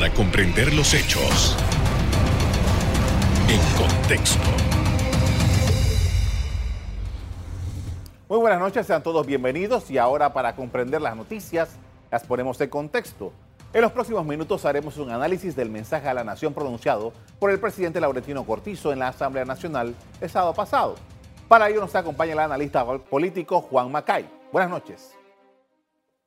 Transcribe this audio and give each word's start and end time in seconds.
para 0.00 0.14
comprender 0.14 0.72
los 0.72 0.94
hechos 0.94 1.54
en 3.50 3.60
contexto. 3.76 4.48
Muy 8.26 8.38
buenas 8.38 8.60
noches, 8.60 8.86
sean 8.86 9.02
todos 9.02 9.26
bienvenidos 9.26 9.90
y 9.90 9.98
ahora 9.98 10.32
para 10.32 10.56
comprender 10.56 11.02
las 11.02 11.14
noticias 11.14 11.76
las 12.10 12.24
ponemos 12.24 12.58
en 12.62 12.70
contexto. 12.70 13.30
En 13.74 13.82
los 13.82 13.92
próximos 13.92 14.24
minutos 14.24 14.64
haremos 14.64 14.96
un 14.96 15.10
análisis 15.10 15.54
del 15.54 15.68
mensaje 15.68 16.08
a 16.08 16.14
la 16.14 16.24
nación 16.24 16.54
pronunciado 16.54 17.12
por 17.38 17.50
el 17.50 17.60
presidente 17.60 18.00
Laurentino 18.00 18.46
Cortizo 18.46 18.94
en 18.94 19.00
la 19.00 19.08
Asamblea 19.08 19.44
Nacional 19.44 19.94
el 20.18 20.30
sábado 20.30 20.54
pasado. 20.54 20.94
Para 21.46 21.68
ello 21.68 21.82
nos 21.82 21.94
acompaña 21.94 22.32
el 22.32 22.38
analista 22.38 22.86
político 22.86 23.60
Juan 23.60 23.92
Macay. 23.92 24.26
Buenas 24.50 24.70
noches. 24.70 25.14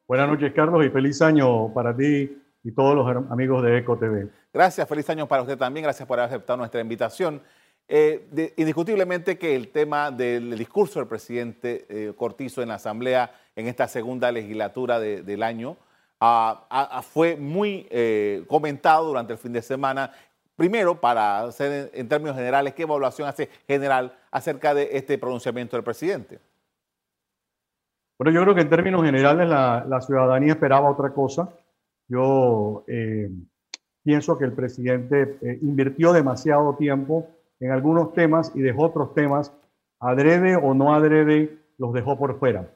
Buenas 0.07 0.29
noches, 0.29 0.53
Carlos, 0.53 0.85
y 0.85 0.89
feliz 0.91 1.23
año 1.23 1.73
para 1.73 1.97
ti 1.97 2.42
y 2.63 2.71
todos 2.71 2.95
los 2.95 3.31
amigos 3.31 3.61
de 3.63 3.77
Eco 3.77 3.97
TV. 3.97 4.29
Gracias, 4.53 4.87
feliz 4.87 5.09
año 5.09 5.27
para 5.27 5.41
usted 5.41 5.57
también. 5.57 5.83
Gracias 5.83 6.07
por 6.07 6.19
haber 6.19 6.31
aceptado 6.31 6.57
nuestra 6.57 6.81
invitación. 6.81 7.41
Eh, 7.87 8.53
indiscutiblemente 8.55 9.37
que 9.37 9.55
el 9.55 9.67
tema 9.69 10.09
del 10.09 10.57
discurso 10.57 10.99
del 10.99 11.07
presidente 11.07 11.85
eh, 11.89 12.13
Cortizo 12.15 12.61
en 12.61 12.69
la 12.69 12.75
Asamblea 12.75 13.31
en 13.55 13.67
esta 13.67 13.87
segunda 13.87 14.31
legislatura 14.31 14.99
del 14.99 15.43
año 15.43 15.75
ah, 16.21 17.01
fue 17.03 17.35
muy 17.35 17.87
eh, 17.91 18.45
comentado 18.47 19.07
durante 19.07 19.33
el 19.33 19.39
fin 19.39 19.51
de 19.51 19.61
semana. 19.61 20.11
Primero, 20.55 21.01
para 21.01 21.41
hacer 21.41 21.91
en, 21.93 22.07
términos 22.07 22.37
generales, 22.37 22.73
¿qué 22.73 22.83
evaluación 22.83 23.27
hace 23.27 23.49
general 23.67 24.17
acerca 24.31 24.73
de 24.73 24.89
este 24.93 25.17
pronunciamiento 25.17 25.75
del 25.75 25.83
presidente? 25.83 26.39
Bueno, 28.17 28.31
yo 28.31 28.43
creo 28.43 28.55
que 28.55 28.61
en 28.61 28.69
términos 28.69 29.03
generales 29.03 29.49
la, 29.49 30.01
ciudadanía 30.01 30.53
esperaba 30.53 30.89
otra 30.89 31.09
cosa. 31.09 31.49
Yo 32.07 32.83
pienso 34.03 34.37
que 34.37 34.45
el 34.45 34.53
presidente 34.53 35.37
invirtió 35.61 36.13
demasiado 36.13 36.75
tiempo 36.75 37.27
en 37.59 37.71
algunos 37.71 38.13
temas 38.13 38.51
y 38.55 38.61
dejó 38.61 38.83
otros 38.83 39.13
temas, 39.13 39.53
adrede 39.99 40.55
o 40.55 40.73
no 40.73 40.93
adrede, 40.93 41.57
los 41.77 41.93
dejó 41.93 42.17
por 42.17 42.37
fuera. 42.37 42.69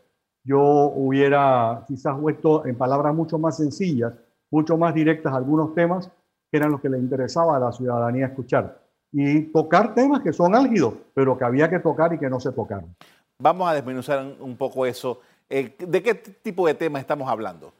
Yo 0.43 0.61
hubiera 0.61 1.83
quizás 1.87 2.17
puesto 2.17 2.65
en 2.65 2.77
palabras 2.77 3.13
mucho 3.13 3.37
más 3.37 3.57
sencillas, 3.57 4.13
mucho 4.49 4.77
más 4.77 4.93
directas 4.93 5.33
algunos 5.33 5.75
temas 5.75 6.09
que 6.49 6.57
eran 6.57 6.71
los 6.71 6.79
que 6.79 6.89
le 6.89 6.97
interesaba 6.97 7.57
a 7.57 7.59
la 7.59 7.71
ciudadanía 7.73 8.27
escuchar. 8.27 8.81
Y 9.11 9.41
tocar 9.51 9.93
temas 9.93 10.21
que 10.21 10.31
son 10.31 10.55
álgidos, 10.55 10.93
pero 11.13 11.37
que 11.37 11.43
había 11.43 11.69
que 11.69 11.79
tocar 11.79 12.13
y 12.13 12.17
que 12.17 12.29
no 12.29 12.39
se 12.39 12.53
tocaron. 12.53 12.95
Vamos 13.39 13.69
a 13.69 13.73
desmenuzar 13.73 14.25
un 14.39 14.55
poco 14.55 14.85
eso. 14.85 15.19
Eh, 15.49 15.75
¿De 15.77 16.01
qué 16.01 16.15
tipo 16.15 16.65
de 16.65 16.75
temas 16.75 17.01
estamos 17.01 17.29
hablando? 17.29 17.73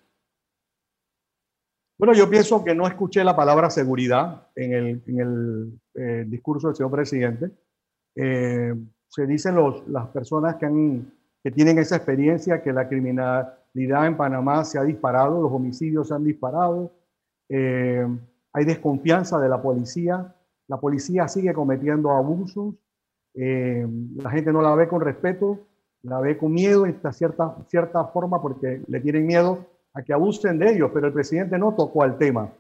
Bueno, 1.98 2.14
yo 2.14 2.30
pienso 2.30 2.64
que 2.64 2.76
no 2.76 2.86
escuché 2.86 3.24
la 3.24 3.36
palabra 3.36 3.72
seguridad 3.72 4.50
en 4.56 5.02
el, 5.20 5.80
eh, 5.96 6.26
discurso 6.28 6.68
del 6.68 6.76
señor 6.76 6.92
presidente. 6.92 7.50
Eh, 8.16 8.76
se 9.08 9.26
dicen 9.26 9.56
los, 9.56 9.88
las 9.88 10.08
personas 10.10 10.58
que, 10.58 10.68
han, 10.68 11.12
que 11.44 11.50
tienen 11.50 11.80
esa 11.80 11.96
experiencia 11.96 12.62
que 12.62 12.72
la 12.72 12.88
criminalidad 12.88 14.06
en 14.06 14.16
Panamá 14.16 14.64
se 14.64 14.78
ha 14.78 14.84
disparado, 14.84 15.42
los 15.42 15.52
homicidios 15.52 16.10
se 16.10 16.14
han 16.14 16.24
disparado, 16.24 16.92
eh, 17.50 18.06
hay 18.54 18.66
desconfianza 18.66 19.40
de 19.40 19.50
la 19.50 19.60
policía, 19.60 20.36
la 20.68 20.80
policía 20.80 21.28
sigue 21.28 21.54
cometiendo 21.54 22.12
abusos, 22.12 22.76
la 23.34 24.32
gente 24.32 24.52
no 24.52 24.64
la 24.64 24.74
ve 24.74 24.88
con 24.88 25.00
respeto, 25.00 25.60
la 26.02 26.20
ve 26.20 26.38
con 26.38 26.54
miedo 26.54 26.88
en 26.88 27.00
cierta, 27.12 27.56
cierta 27.68 28.04
forma 28.06 28.42
porque 28.42 28.82
le 28.88 29.00
tienen 29.00 29.28
miedo 29.28 29.66
a 29.98 30.04
que 30.04 30.14
abusen 30.14 30.60
de 30.60 30.74
ellos, 30.74 30.92
pero 30.94 31.08
el 31.08 31.14
presidente 31.14 31.58
no 31.58 31.74
tocó 31.74 32.04
al 32.04 32.20
tema. 32.20 32.52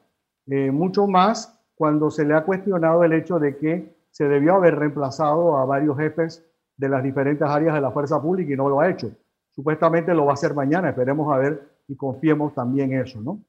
Eh, 0.47 0.71
mucho 0.71 1.05
más 1.05 1.61
cuando 1.75 2.09
se 2.09 2.25
le 2.25 2.33
ha 2.33 2.44
cuestionado 2.44 3.03
el 3.03 3.13
hecho 3.13 3.38
de 3.38 3.57
que 3.57 3.95
se 4.09 4.27
debió 4.27 4.55
haber 4.55 4.75
reemplazado 4.75 5.55
a 5.55 5.66
varios 5.66 5.95
jefes 5.97 6.44
de 6.75 6.89
las 6.89 7.03
diferentes 7.03 7.47
áreas 7.47 7.75
de 7.75 7.81
la 7.81 7.91
fuerza 7.91 8.19
pública 8.19 8.51
y 8.51 8.56
no 8.56 8.69
lo 8.69 8.79
ha 8.79 8.89
hecho. 8.89 9.12
Supuestamente 9.51 10.16
lo 10.16 10.25
va 10.25 10.31
a 10.31 10.34
hacer 10.34 10.56
mañana, 10.56 10.89
esperemos 10.89 11.31
a 11.31 11.38
ver 11.38 11.62
y 11.88 11.95
confiemos 11.95 12.56
también 12.56 12.94
eso, 12.94 13.22
¿no? 13.22 13.39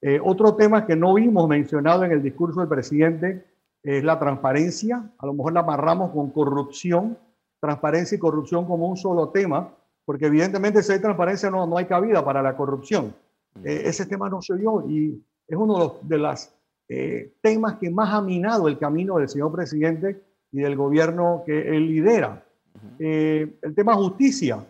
Eh, 0.00 0.18
otro 0.22 0.54
tema 0.54 0.86
que 0.86 0.96
no 0.96 1.12
vimos 1.14 1.46
mencionado 1.46 2.04
en 2.04 2.12
el 2.12 2.22
discurso 2.22 2.60
del 2.60 2.68
presidente 2.68 3.44
es 3.82 4.02
la 4.02 4.18
transparencia. 4.18 5.10
A 5.18 5.26
lo 5.26 5.34
mejor 5.34 5.52
la 5.52 5.60
amarramos 5.60 6.12
con 6.12 6.30
corrupción, 6.30 7.18
transparencia 7.60 8.16
y 8.16 8.18
corrupción 8.18 8.64
como 8.64 8.88
un 8.88 8.96
solo 8.96 9.28
tema, 9.28 9.68
porque 10.06 10.26
evidentemente 10.26 10.82
si 10.82 10.92
hay 10.92 11.00
transparencia 11.00 11.50
no, 11.50 11.66
no 11.66 11.76
hay 11.76 11.84
cabida 11.84 12.24
para 12.24 12.42
la 12.42 12.56
corrupción. 12.56 13.14
Eh, 13.62 13.82
ese 13.84 14.06
tema 14.06 14.28
no 14.28 14.42
se 14.42 14.54
oyó 14.54 14.88
y 14.88 15.22
es 15.46 15.56
uno 15.56 15.98
de 16.02 16.18
los 16.18 16.50
eh, 16.88 17.34
temas 17.40 17.76
que 17.78 17.90
más 17.90 18.12
ha 18.12 18.20
minado 18.20 18.66
el 18.68 18.78
camino 18.78 19.18
del 19.18 19.28
señor 19.28 19.52
presidente 19.52 20.22
y 20.50 20.60
del 20.60 20.76
gobierno 20.76 21.42
que 21.46 21.76
él 21.76 21.86
lidera. 21.86 22.44
Eh, 22.98 23.58
el 23.62 23.74
tema 23.74 23.94
justicia, 23.94 24.66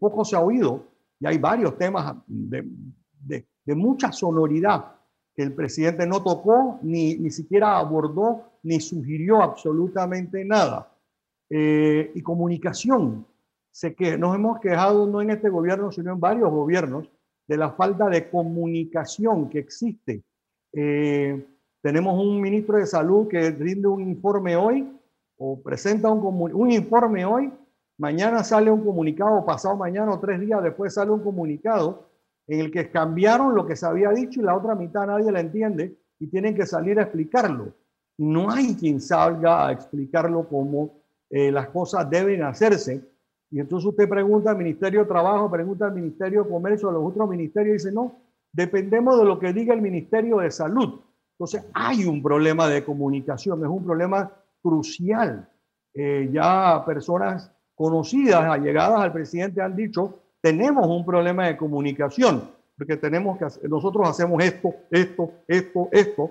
poco 0.00 0.24
se 0.24 0.34
ha 0.34 0.40
oído 0.40 0.84
y 1.20 1.26
hay 1.26 1.38
varios 1.38 1.78
temas 1.78 2.16
de, 2.26 2.66
de, 3.20 3.74
mucha 3.74 4.10
sonoridad 4.10 4.96
que 5.34 5.42
el 5.42 5.52
presidente 5.52 6.06
no 6.06 6.22
tocó, 6.22 6.80
ni, 6.82 7.16
ni 7.16 7.30
siquiera 7.30 7.78
abordó, 7.78 8.58
ni 8.64 8.80
sugirió 8.80 9.42
absolutamente 9.42 10.44
nada. 10.44 10.90
y 11.48 12.20
comunicación, 12.22 13.26
sé 13.70 13.94
que 13.94 14.18
nos 14.18 14.34
hemos 14.34 14.58
quejado 14.58 15.06
no 15.06 15.20
en 15.20 15.30
este 15.30 15.50
gobierno, 15.50 15.92
sino 15.92 16.12
en 16.12 16.20
varios 16.20 16.50
gobiernos, 16.50 17.08
de 17.46 17.56
la 17.56 17.70
falta 17.72 18.08
de 18.08 18.28
comunicación 18.30 19.48
que 19.48 19.58
existe. 19.58 20.22
Eh, 20.72 21.46
tenemos 21.82 22.18
un 22.18 22.40
ministro 22.40 22.78
de 22.78 22.86
salud 22.86 23.28
que 23.28 23.50
rinde 23.50 23.88
un 23.88 24.00
informe 24.00 24.56
hoy 24.56 24.90
o 25.36 25.60
presenta 25.62 26.10
un, 26.10 26.52
un 26.52 26.70
informe 26.70 27.24
hoy, 27.24 27.52
mañana 27.98 28.42
sale 28.42 28.70
un 28.70 28.84
comunicado, 28.84 29.44
pasado 29.44 29.76
mañana 29.76 30.12
o 30.12 30.20
tres 30.20 30.40
días 30.40 30.62
después 30.62 30.94
sale 30.94 31.10
un 31.10 31.20
comunicado 31.20 32.08
en 32.46 32.60
el 32.60 32.70
que 32.70 32.90
cambiaron 32.90 33.54
lo 33.54 33.66
que 33.66 33.76
se 33.76 33.86
había 33.86 34.10
dicho 34.10 34.40
y 34.40 34.44
la 34.44 34.56
otra 34.56 34.74
mitad 34.74 35.06
nadie 35.06 35.30
la 35.30 35.40
entiende 35.40 35.96
y 36.18 36.28
tienen 36.28 36.54
que 36.54 36.66
salir 36.66 36.98
a 36.98 37.02
explicarlo. 37.02 37.74
No 38.16 38.50
hay 38.50 38.74
quien 38.76 39.00
salga 39.00 39.66
a 39.66 39.72
explicarlo 39.72 40.48
como 40.48 41.02
eh, 41.30 41.50
las 41.50 41.68
cosas 41.68 42.08
deben 42.08 42.42
hacerse 42.42 43.02
y 43.54 43.60
entonces 43.60 43.88
usted 43.88 44.08
pregunta 44.08 44.50
al 44.50 44.56
Ministerio 44.56 45.02
de 45.02 45.06
Trabajo, 45.06 45.48
pregunta 45.48 45.86
al 45.86 45.94
Ministerio 45.94 46.42
de 46.42 46.50
Comercio, 46.50 46.88
a 46.88 46.92
los 46.92 47.04
otros 47.04 47.28
ministerios, 47.28 47.70
y 47.70 47.72
dice, 47.74 47.92
no, 47.92 48.16
dependemos 48.52 49.16
de 49.16 49.24
lo 49.24 49.38
que 49.38 49.52
diga 49.52 49.72
el 49.72 49.80
Ministerio 49.80 50.38
de 50.38 50.50
Salud. 50.50 50.98
Entonces 51.34 51.64
hay 51.72 52.04
un 52.04 52.20
problema 52.20 52.66
de 52.66 52.84
comunicación, 52.84 53.62
es 53.62 53.70
un 53.70 53.84
problema 53.84 54.28
crucial. 54.60 55.48
Eh, 55.94 56.30
ya 56.32 56.82
personas 56.84 57.48
conocidas, 57.76 58.42
allegadas 58.42 58.98
al 58.98 59.12
presidente 59.12 59.62
han 59.62 59.76
dicho, 59.76 60.18
tenemos 60.40 60.88
un 60.88 61.06
problema 61.06 61.46
de 61.46 61.56
comunicación, 61.56 62.50
porque 62.76 62.96
tenemos 62.96 63.38
que, 63.38 63.68
nosotros 63.68 64.08
hacemos 64.08 64.42
esto, 64.42 64.74
esto, 64.90 65.30
esto, 65.46 65.88
esto, 65.92 66.30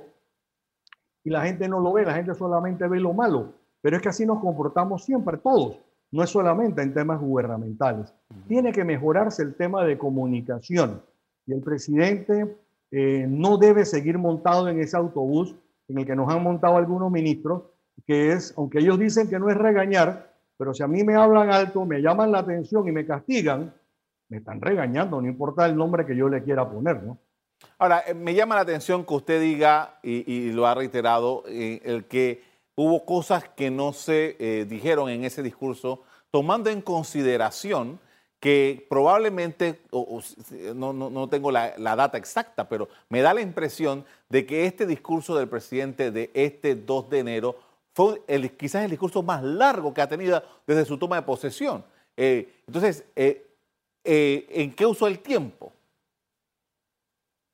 y 1.24 1.30
la 1.30 1.46
gente 1.46 1.70
no 1.70 1.80
lo 1.80 1.94
ve, 1.94 2.04
la 2.04 2.16
gente 2.16 2.34
solamente 2.34 2.86
ve 2.86 3.00
lo 3.00 3.14
malo, 3.14 3.54
pero 3.80 3.96
es 3.96 4.02
que 4.02 4.10
así 4.10 4.26
nos 4.26 4.42
comportamos 4.42 5.06
siempre, 5.06 5.38
todos 5.38 5.80
no 6.14 6.24
es 6.24 6.30
solamente 6.30 6.84
en 6.84 6.94
temas 6.94 7.20
gubernamentales. 7.20 8.14
Tiene 8.48 8.72
que 8.72 8.86
mejorarse 8.86 9.42
el 9.42 9.56
tema 9.56 9.84
de 9.84 9.98
comunicación 9.98 11.02
y 11.48 11.54
el 11.54 11.62
presidente 11.62 12.56
eh, 12.92 13.26
no 13.28 13.58
debe 13.58 13.84
seguir 13.84 14.20
montado 14.20 14.70
en 14.70 14.80
ese 14.80 14.96
autobús 14.96 15.56
en 15.88 15.98
el 15.98 16.06
que 16.06 16.16
nos 16.16 16.32
han 16.32 16.44
montado 16.44 16.78
algunos 16.78 17.12
ministros, 17.12 17.64
que 18.06 18.32
es, 18.32 18.54
aunque 18.58 18.78
ellos 18.78 19.00
dicen 19.00 19.28
que 19.28 19.40
no 19.40 19.50
es 19.50 19.58
regañar, 19.58 20.32
pero 20.56 20.76
si 20.76 20.84
a 20.84 20.88
mí 20.88 21.04
me 21.04 21.16
hablan 21.16 21.50
alto, 21.50 21.84
me 21.84 22.00
llaman 22.00 22.32
la 22.32 22.40
atención 22.40 22.88
y 22.88 22.92
me 22.92 23.08
castigan, 23.08 23.74
me 24.30 24.38
están 24.38 24.62
regañando, 24.62 25.20
no 25.20 25.28
importa 25.28 25.66
el 25.66 25.76
nombre 25.76 26.06
que 26.06 26.16
yo 26.16 26.30
le 26.30 26.44
quiera 26.44 26.70
poner, 26.70 27.02
¿no? 27.02 27.18
Ahora, 27.80 28.04
eh, 28.06 28.14
me 28.14 28.36
llama 28.36 28.54
la 28.54 28.62
atención 28.62 29.04
que 29.04 29.14
usted 29.16 29.42
diga, 29.42 29.98
y, 30.04 30.52
lo 30.52 30.68
ha 30.68 30.76
reiterado, 30.76 31.44
eh, 31.48 31.82
el 31.84 32.06
que 32.06 32.53
hubo 32.76 33.06
cosas 33.06 33.48
que 33.50 33.70
no 33.70 33.94
se 33.94 34.36
eh, 34.40 34.66
dijeron 34.66 35.10
en 35.10 35.24
ese 35.24 35.44
discurso, 35.44 36.04
tomando 36.32 36.70
en 36.70 36.82
consideración 36.82 38.00
que 38.40 38.86
probablemente, 38.90 39.80
no, 40.76 41.30
tengo 41.30 41.50
la, 41.50 41.78
data 41.78 42.18
exacta, 42.18 42.68
pero 42.68 42.90
me 43.08 43.22
da 43.22 43.34
la 43.34 43.40
impresión 43.40 44.04
de 44.28 44.46
que 44.46 44.66
este 44.66 44.86
discurso 44.86 45.38
del 45.38 45.48
presidente 45.48 46.12
de 46.12 46.30
este 46.34 46.76
2 46.76 47.10
de 47.10 47.20
enero 47.20 47.56
fue 47.94 48.22
quizás 48.58 48.84
el 48.84 48.90
discurso 48.90 49.24
más 49.24 49.42
largo 49.44 49.94
que 49.94 50.02
ha 50.02 50.10
tenido 50.10 50.44
desde 50.68 50.84
su 50.84 50.98
toma 50.98 51.16
de 51.16 51.22
posesión. 51.22 51.86
Eh, 52.18 52.50
entonces, 52.68 53.06
eh, 53.16 53.46
¿en 54.04 54.74
qué 54.74 54.86
usó 54.86 55.08
el 55.08 55.20
tiempo? 55.20 55.72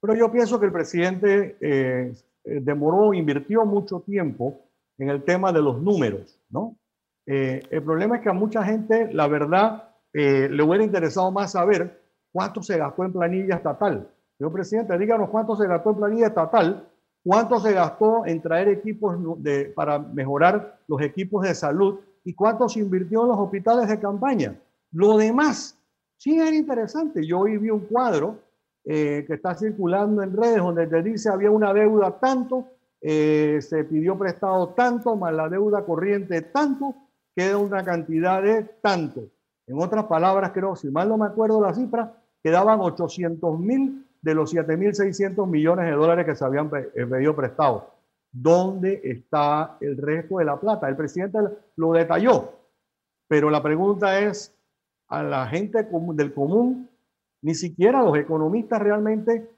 Pero 0.01 0.15
yo 0.15 0.31
pienso 0.31 0.59
que 0.59 0.65
el 0.65 0.71
presidente 0.71 2.15
demoró, 2.43 3.13
invirtió 3.13 3.63
mucho 3.63 3.99
tiempo 3.99 4.68
en 4.99 5.09
el 5.09 5.23
tema 5.23 5.51
de 5.51 5.61
los 5.61 5.81
números, 5.81 6.39
¿no? 6.49 6.77
Eh, 7.25 7.61
el 7.71 7.83
problema 7.83 8.17
es 8.17 8.21
que 8.21 8.29
a 8.29 8.33
mucha 8.33 8.63
gente, 8.63 9.11
la 9.11 9.27
verdad, 9.27 9.95
eh, 10.13 10.47
le 10.49 10.63
hubiera 10.63 10.83
interesado 10.83 11.31
más 11.31 11.53
saber 11.53 12.01
cuánto 12.31 12.61
se 12.61 12.77
gastó 12.77 13.03
en 13.03 13.13
planilla 13.13 13.55
estatal. 13.55 14.07
Señor 14.37 14.53
presidente, 14.53 14.97
díganos 14.97 15.29
cuánto 15.29 15.55
se 15.55 15.67
gastó 15.67 15.89
en 15.91 15.95
planilla 15.95 16.27
estatal 16.27 16.85
cuánto 17.23 17.59
se 17.59 17.73
gastó 17.73 18.25
en 18.25 18.41
traer 18.41 18.69
equipos 18.69 19.17
de, 19.43 19.65
para 19.75 19.99
mejorar 19.99 20.79
los 20.87 21.01
equipos 21.01 21.43
de 21.43 21.55
salud 21.55 21.99
y 22.23 22.33
cuánto 22.33 22.67
se 22.69 22.79
invirtió 22.79 23.23
en 23.23 23.29
los 23.29 23.37
hospitales 23.37 23.87
de 23.87 23.99
campaña. 23.99 24.55
Lo 24.91 25.17
demás, 25.17 25.77
sí 26.17 26.39
era 26.39 26.55
interesante. 26.55 27.25
Yo 27.25 27.39
hoy 27.39 27.57
vi 27.57 27.69
un 27.69 27.81
cuadro 27.81 28.39
eh, 28.85 29.23
que 29.27 29.35
está 29.35 29.55
circulando 29.55 30.23
en 30.23 30.35
redes 30.35 30.57
donde 30.57 30.87
te 30.87 31.01
dice 31.03 31.29
había 31.29 31.51
una 31.51 31.73
deuda 31.73 32.17
tanto, 32.19 32.65
eh, 33.01 33.59
se 33.61 33.83
pidió 33.85 34.17
prestado 34.17 34.69
tanto, 34.69 35.15
más 35.15 35.33
la 35.33 35.47
deuda 35.47 35.85
corriente 35.85 36.41
tanto, 36.41 36.95
queda 37.35 37.57
una 37.57 37.83
cantidad 37.83 38.41
de 38.41 38.63
tanto. 38.81 39.29
En 39.67 39.79
otras 39.79 40.05
palabras, 40.05 40.51
creo, 40.51 40.75
si 40.75 40.89
mal 40.89 41.07
no 41.07 41.17
me 41.17 41.27
acuerdo 41.27 41.61
la 41.61 41.73
cifra, 41.73 42.13
quedaban 42.43 42.79
800 42.81 43.59
mil 43.59 44.05
de 44.21 44.33
los 44.33 44.53
7.600 44.53 45.47
millones 45.47 45.85
de 45.85 45.91
dólares 45.91 46.25
que 46.25 46.35
se 46.35 46.43
habían 46.43 46.69
eh, 46.73 47.05
pedido 47.05 47.35
prestados. 47.35 47.83
¿Dónde 48.31 49.01
está 49.03 49.77
el 49.79 49.97
resto 49.97 50.37
de 50.37 50.45
la 50.45 50.59
plata? 50.59 50.89
El 50.89 50.95
presidente 50.95 51.39
lo 51.77 51.93
detalló, 51.93 52.53
pero 53.27 53.49
la 53.49 53.63
pregunta 53.63 54.19
es, 54.19 54.53
a 55.07 55.23
la 55.23 55.47
gente 55.47 55.83
del 55.83 56.33
común, 56.33 56.89
ni 57.41 57.55
siquiera 57.55 58.03
los 58.03 58.17
economistas 58.17 58.79
realmente 58.79 59.49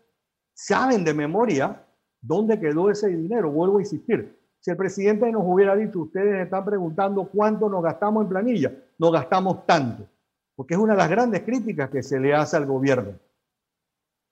saben 0.53 1.03
de 1.03 1.13
memoria 1.13 1.83
dónde 2.21 2.59
quedó 2.59 2.89
ese 2.89 3.09
dinero. 3.09 3.51
Vuelvo 3.51 3.79
a 3.79 3.81
insistir, 3.81 4.37
si 4.59 4.69
el 4.69 4.77
presidente 4.77 5.31
nos 5.31 5.43
hubiera 5.45 5.75
dicho, 5.75 5.99
ustedes 5.99 6.43
están 6.43 6.63
preguntando 6.63 7.25
cuánto 7.25 7.67
nos 7.67 7.83
gastamos 7.83 8.23
en 8.23 8.29
planilla, 8.29 8.71
no 8.97 9.11
gastamos 9.11 9.65
tanto, 9.65 10.07
porque 10.55 10.75
es 10.75 10.79
una 10.79 10.93
de 10.93 10.99
las 10.99 11.09
grandes 11.09 11.41
críticas 11.41 11.89
que 11.89 12.03
se 12.03 12.19
le 12.19 12.33
hace 12.33 12.57
al 12.57 12.65
gobierno. 12.65 13.13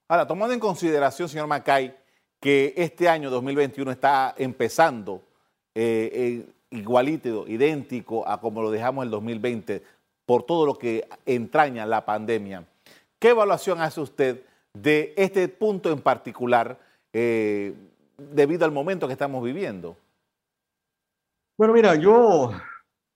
Ahora, 0.08 0.28
tomando 0.28 0.54
en 0.54 0.60
consideración, 0.60 1.28
señor 1.30 1.48
Macay, 1.48 1.96
que 2.40 2.74
este 2.78 3.10
año 3.10 3.30
2021 3.30 3.92
está 3.92 4.34
empezando 4.38 5.24
eh, 5.76 6.46
igualito, 6.72 7.48
idéntico 7.48 8.28
a 8.28 8.40
como 8.40 8.62
lo 8.62 8.72
dejamos 8.72 9.06
el 9.06 9.12
2020, 9.12 9.84
por 10.26 10.44
todo 10.44 10.66
lo 10.66 10.76
que 10.76 11.08
entraña 11.26 11.86
la 11.86 12.06
pandemia. 12.06 12.66
¿Qué 13.18 13.30
evaluación 13.30 13.82
hace 13.82 14.00
usted 14.00 14.44
de 14.74 15.14
este 15.18 15.48
punto 15.48 15.92
en 15.92 16.02
particular 16.02 16.78
eh, 17.14 17.74
debido 18.18 18.66
al 18.66 18.72
momento 18.72 19.08
que 19.08 19.14
estamos 19.14 19.44
viviendo? 19.44 19.98
Bueno, 21.58 21.74
mira, 21.74 21.96
yo 21.96 22.52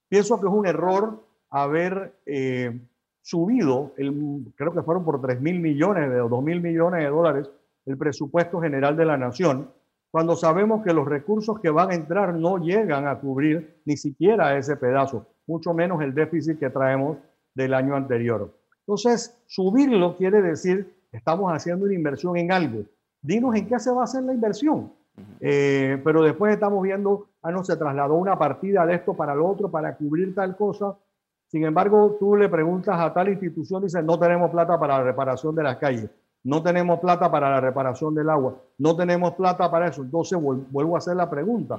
pienso 0.08 0.40
que 0.40 0.46
es 0.46 0.52
un 0.52 0.66
error 0.66 1.24
haber 1.50 2.14
eh, 2.26 2.78
subido, 3.22 3.92
el, 3.96 4.52
creo 4.56 4.72
que 4.72 4.82
fueron 4.82 5.04
por 5.04 5.20
3 5.20 5.40
mil 5.40 5.60
millones 5.60 6.10
o 6.20 6.28
2 6.28 6.44
mil 6.44 6.60
millones 6.60 7.02
de 7.02 7.08
dólares 7.08 7.50
el 7.86 7.96
presupuesto 7.96 8.60
general 8.60 8.96
de 8.96 9.04
la 9.04 9.16
nación, 9.16 9.70
cuando 10.10 10.36
sabemos 10.36 10.84
que 10.84 10.92
los 10.92 11.06
recursos 11.06 11.58
que 11.60 11.70
van 11.70 11.90
a 11.90 11.94
entrar 11.94 12.34
no 12.34 12.58
llegan 12.58 13.06
a 13.06 13.18
cubrir 13.18 13.80
ni 13.84 13.96
siquiera 13.96 14.56
ese 14.56 14.76
pedazo, 14.76 15.26
mucho 15.46 15.74
menos 15.74 16.00
el 16.02 16.14
déficit 16.14 16.58
que 16.58 16.70
traemos 16.70 17.18
del 17.54 17.74
año 17.74 17.96
anterior. 17.96 18.52
Entonces, 18.80 19.36
subirlo 19.46 20.16
quiere 20.16 20.40
decir 20.40 20.94
estamos 21.10 21.52
haciendo 21.52 21.86
una 21.86 21.94
inversión 21.94 22.36
en 22.36 22.52
algo. 22.52 22.84
Dinos 23.24 23.56
en 23.56 23.66
qué 23.66 23.80
se 23.80 23.90
va 23.90 24.02
a 24.02 24.04
hacer 24.04 24.22
la 24.22 24.32
inversión. 24.32 24.92
Eh, 25.40 26.00
pero 26.04 26.22
después 26.22 26.54
estamos 26.54 26.80
viendo, 26.80 27.26
ah, 27.42 27.50
no, 27.50 27.64
se 27.64 27.76
trasladó 27.76 28.14
una 28.14 28.38
partida 28.38 28.86
de 28.86 28.94
esto 28.94 29.14
para 29.14 29.32
el 29.32 29.40
otro 29.40 29.68
para 29.68 29.96
cubrir 29.96 30.32
tal 30.32 30.56
cosa. 30.56 30.94
Sin 31.48 31.64
embargo, 31.64 32.16
tú 32.20 32.36
le 32.36 32.48
preguntas 32.48 33.00
a 33.00 33.12
tal 33.12 33.28
institución 33.28 33.82
dice, 33.82 34.00
no 34.02 34.16
tenemos 34.18 34.50
plata 34.52 34.78
para 34.78 34.98
la 34.98 35.04
reparación 35.04 35.56
de 35.56 35.62
las 35.64 35.76
calles 35.78 36.10
no 36.44 36.62
tenemos 36.62 37.00
plata 37.00 37.30
para 37.30 37.50
la 37.50 37.60
reparación 37.60 38.14
del 38.14 38.28
agua, 38.28 38.54
no 38.78 38.94
tenemos 38.94 39.32
plata 39.34 39.70
para 39.70 39.88
eso. 39.88 40.02
Entonces 40.02 40.38
vuelvo 40.40 40.94
a 40.94 40.98
hacer 40.98 41.16
la 41.16 41.28
pregunta. 41.28 41.78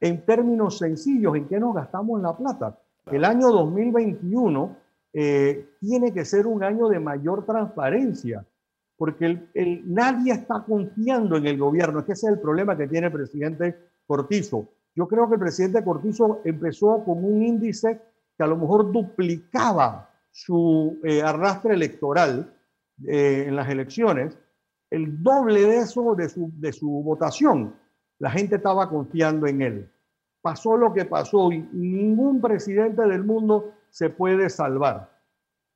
En 0.00 0.24
términos 0.24 0.78
sencillos, 0.78 1.36
¿en 1.36 1.46
qué 1.46 1.60
nos 1.60 1.74
gastamos 1.74 2.20
la 2.20 2.34
plata? 2.34 2.78
El 3.10 3.24
año 3.24 3.50
2021 3.50 4.76
eh, 5.12 5.68
tiene 5.80 6.12
que 6.12 6.24
ser 6.24 6.46
un 6.46 6.62
año 6.62 6.88
de 6.88 6.98
mayor 6.98 7.44
transparencia, 7.44 8.44
porque 8.96 9.48
el, 9.54 9.82
nadie 9.86 10.32
está 10.32 10.62
confiando 10.64 11.36
en 11.36 11.46
el 11.46 11.58
gobierno. 11.58 12.00
Es 12.00 12.06
que 12.06 12.12
ese 12.12 12.26
es 12.26 12.32
el 12.34 12.40
problema 12.40 12.76
que 12.76 12.88
tiene 12.88 13.08
el 13.08 13.12
presidente 13.12 13.76
Cortizo. 14.06 14.68
Yo 14.94 15.06
creo 15.06 15.28
que 15.28 15.34
el 15.34 15.40
presidente 15.40 15.84
Cortizo 15.84 16.40
empezó 16.44 17.04
con 17.04 17.22
un 17.24 17.42
índice 17.42 18.00
que 18.36 18.44
a 18.44 18.46
lo 18.46 18.56
mejor 18.56 18.90
duplicaba 18.90 20.10
su 20.30 20.98
eh, 21.04 21.22
arrastre 21.22 21.74
electoral 21.74 22.54
eh, 23.06 23.44
en 23.48 23.56
las 23.56 23.68
elecciones, 23.68 24.38
el 24.90 25.22
doble 25.22 25.62
de 25.62 25.78
eso 25.78 26.14
de 26.14 26.28
su, 26.28 26.50
de 26.54 26.72
su 26.72 26.88
votación, 27.02 27.74
la 28.18 28.30
gente 28.30 28.56
estaba 28.56 28.88
confiando 28.88 29.46
en 29.46 29.62
él. 29.62 29.92
Pasó 30.40 30.76
lo 30.76 30.92
que 30.94 31.04
pasó 31.04 31.52
y 31.52 31.58
ningún 31.72 32.40
presidente 32.40 33.02
del 33.02 33.24
mundo 33.24 33.74
se 33.90 34.10
puede 34.10 34.48
salvar. 34.48 35.15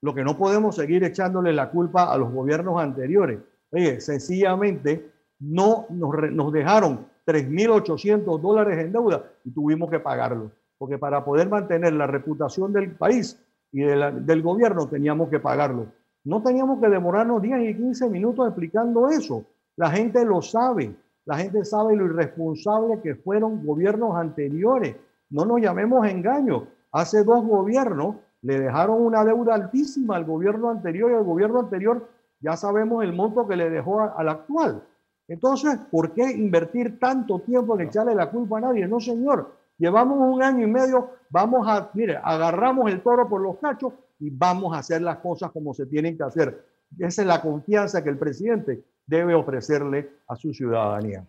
Lo 0.02 0.14
que 0.14 0.24
no 0.24 0.36
podemos 0.36 0.76
seguir 0.76 1.04
echándole 1.04 1.52
la 1.52 1.70
culpa 1.70 2.12
a 2.12 2.16
los 2.16 2.32
gobiernos 2.32 2.80
anteriores. 2.80 3.38
Oye, 3.70 4.00
sencillamente 4.00 5.10
no 5.40 5.86
nos, 5.90 6.30
nos 6.32 6.52
dejaron 6.52 7.06
3.800 7.26 8.40
dólares 8.40 8.78
en 8.78 8.92
deuda 8.92 9.24
y 9.44 9.50
tuvimos 9.50 9.90
que 9.90 10.00
pagarlo. 10.00 10.50
Porque 10.78 10.98
para 10.98 11.24
poder 11.24 11.48
mantener 11.48 11.92
la 11.92 12.06
reputación 12.06 12.72
del 12.72 12.92
país 12.92 13.38
y 13.72 13.82
del 13.82 14.42
gobierno 14.42 14.88
teníamos 14.88 15.28
que 15.28 15.38
pagarlo. 15.38 15.86
No 16.24 16.42
teníamos 16.42 16.80
que 16.80 16.88
demorarnos 16.88 17.40
10 17.40 17.70
y 17.70 17.74
15 17.76 18.10
minutos 18.10 18.46
explicando 18.46 19.08
eso. 19.08 19.44
La 19.76 19.90
gente 19.90 20.24
lo 20.24 20.42
sabe. 20.42 20.94
La 21.24 21.36
gente 21.36 21.64
sabe 21.64 21.96
lo 21.96 22.06
irresponsable 22.06 23.00
que 23.02 23.14
fueron 23.14 23.64
gobiernos 23.64 24.16
anteriores. 24.16 24.96
No 25.30 25.44
nos 25.44 25.60
llamemos 25.60 26.06
engaño. 26.06 26.66
Hace 26.92 27.24
dos 27.24 27.44
gobiernos 27.46 28.16
le 28.42 28.58
dejaron 28.58 29.02
una 29.02 29.24
deuda 29.24 29.54
altísima 29.54 30.16
al 30.16 30.24
gobierno 30.24 30.70
anterior 30.70 31.10
y 31.10 31.14
al 31.14 31.24
gobierno 31.24 31.60
anterior 31.60 32.08
ya 32.40 32.56
sabemos 32.56 33.04
el 33.04 33.12
monto 33.12 33.46
que 33.46 33.56
le 33.56 33.68
dejó 33.68 34.00
al 34.00 34.28
actual. 34.28 34.82
Entonces, 35.28 35.78
¿por 35.90 36.12
qué 36.12 36.30
invertir 36.32 36.98
tanto 36.98 37.38
tiempo 37.40 37.74
en 37.74 37.86
echarle 37.86 38.14
la 38.14 38.30
culpa 38.30 38.58
a 38.58 38.62
nadie? 38.62 38.88
No, 38.88 38.98
señor. 38.98 39.52
Llevamos 39.78 40.18
un 40.18 40.42
año 40.42 40.66
y 40.66 40.70
medio, 40.70 41.10
vamos 41.30 41.66
a, 41.66 41.90
mire, 41.94 42.18
agarramos 42.22 42.90
el 42.90 43.00
toro 43.00 43.28
por 43.28 43.40
los 43.40 43.56
cachos 43.58 43.92
y 44.18 44.28
vamos 44.28 44.74
a 44.74 44.80
hacer 44.80 45.00
las 45.00 45.18
cosas 45.18 45.50
como 45.52 45.72
se 45.72 45.86
tienen 45.86 46.16
que 46.16 46.22
hacer. 46.22 46.66
Esa 46.98 47.22
es 47.22 47.28
la 47.28 47.40
confianza 47.40 48.02
que 48.02 48.10
el 48.10 48.18
presidente 48.18 48.84
debe 49.06 49.34
ofrecerle 49.34 50.10
a 50.28 50.36
su 50.36 50.52
ciudadanía. 50.52 51.24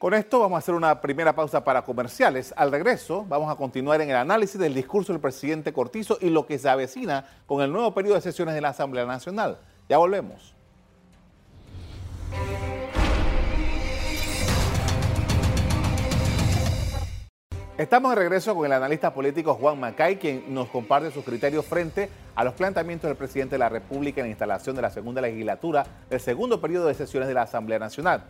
Con 0.00 0.14
esto 0.14 0.40
vamos 0.40 0.56
a 0.56 0.58
hacer 0.60 0.74
una 0.74 0.98
primera 1.02 1.34
pausa 1.34 1.62
para 1.62 1.82
comerciales. 1.82 2.54
Al 2.56 2.72
regreso 2.72 3.26
vamos 3.28 3.52
a 3.52 3.56
continuar 3.56 4.00
en 4.00 4.08
el 4.08 4.16
análisis 4.16 4.58
del 4.58 4.72
discurso 4.72 5.12
del 5.12 5.20
presidente 5.20 5.74
Cortizo 5.74 6.16
y 6.22 6.30
lo 6.30 6.46
que 6.46 6.58
se 6.58 6.70
avecina 6.70 7.26
con 7.44 7.60
el 7.60 7.70
nuevo 7.70 7.92
periodo 7.92 8.14
de 8.14 8.22
sesiones 8.22 8.54
de 8.54 8.62
la 8.62 8.70
Asamblea 8.70 9.04
Nacional. 9.04 9.58
Ya 9.90 9.98
volvemos. 9.98 10.54
Estamos 17.76 18.10
de 18.12 18.16
regreso 18.16 18.54
con 18.54 18.64
el 18.64 18.72
analista 18.72 19.12
político 19.12 19.52
Juan 19.52 19.78
Macay, 19.78 20.16
quien 20.16 20.54
nos 20.54 20.68
comparte 20.68 21.10
sus 21.10 21.26
criterios 21.26 21.66
frente 21.66 22.08
a 22.34 22.42
los 22.42 22.54
planteamientos 22.54 23.06
del 23.06 23.18
presidente 23.18 23.56
de 23.56 23.58
la 23.58 23.68
República 23.68 24.22
en 24.22 24.28
la 24.28 24.30
instalación 24.30 24.74
de 24.76 24.80
la 24.80 24.90
segunda 24.90 25.20
legislatura 25.20 25.84
del 26.08 26.20
segundo 26.20 26.58
periodo 26.58 26.86
de 26.86 26.94
sesiones 26.94 27.28
de 27.28 27.34
la 27.34 27.42
Asamblea 27.42 27.78
Nacional. 27.78 28.24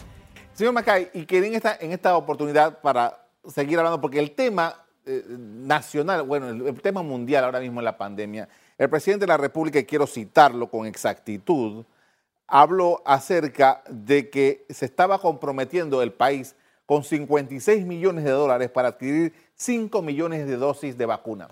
Señor 0.54 0.73
Macay, 0.73 1.11
y 1.14 1.25
que 1.25 1.38
esta, 1.54 1.76
en 1.80 1.92
esta 1.92 2.16
oportunidad 2.16 2.80
para 2.80 3.26
seguir 3.47 3.78
hablando, 3.78 4.00
porque 4.00 4.19
el 4.19 4.33
tema 4.33 4.76
eh, 5.07 5.25
nacional, 5.28 6.23
bueno, 6.23 6.49
el, 6.49 6.80
tema 6.83 7.02
mundial 7.02 7.45
ahora 7.45 7.61
mismo 7.61 7.80
en 7.80 7.85
la 7.85 7.97
pandemia, 7.97 8.49
el 8.76 8.90
presidente 8.90 9.25
de 9.25 9.28
la 9.28 9.37
República, 9.37 9.78
y 9.78 9.85
quiero 9.85 10.07
citarlo 10.07 10.69
con 10.69 10.87
exactitud, 10.87 11.85
habló 12.47 13.02
acerca 13.07 13.83
de 13.88 14.28
que 14.28 14.66
se 14.69 14.85
estaba 14.85 15.19
comprometiendo 15.19 16.02
el 16.02 16.12
país 16.12 16.54
con 16.85 17.04
56 17.04 17.87
millones 17.87 18.25
de 18.25 18.30
dólares 18.30 18.69
para 18.69 18.88
adquirir 18.88 19.33
5 19.54 20.02
millones 20.02 20.47
de 20.47 20.57
dosis 20.57 20.99
de 20.99 21.07
vacuna. 21.07 21.49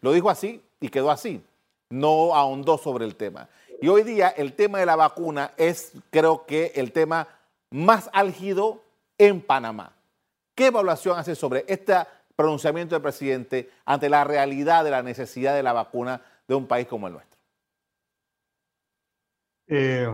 Lo 0.00 0.12
dijo 0.12 0.28
así 0.28 0.60
y 0.80 0.88
quedó 0.88 1.10
así. 1.10 1.42
No 1.90 2.34
ahondó 2.34 2.76
sobre 2.76 3.04
el 3.04 3.16
tema. 3.16 3.48
Y 3.80 3.88
hoy 3.88 4.02
día 4.02 4.28
el 4.28 4.52
tema 4.52 4.78
de 4.78 4.86
la 4.86 4.96
vacuna 4.96 5.52
es, 5.56 5.92
creo 6.10 6.44
que, 6.44 6.72
el 6.74 6.92
tema 6.92 7.28
más 7.70 8.10
álgido 8.12 8.82
en 9.18 9.40
Panamá. 9.40 9.92
¿Qué 10.54 10.66
evaluación 10.66 11.18
hace 11.18 11.34
sobre 11.34 11.64
este 11.68 11.94
pronunciamiento 12.36 12.94
del 12.94 13.02
presidente 13.02 13.70
ante 13.84 14.08
la 14.08 14.24
realidad 14.24 14.84
de 14.84 14.90
la 14.90 15.02
necesidad 15.02 15.54
de 15.54 15.62
la 15.62 15.72
vacuna 15.72 16.20
de 16.46 16.54
un 16.54 16.66
país 16.66 16.86
como 16.86 17.06
el 17.06 17.14
nuestro? 17.14 17.38
Eh, 19.68 20.08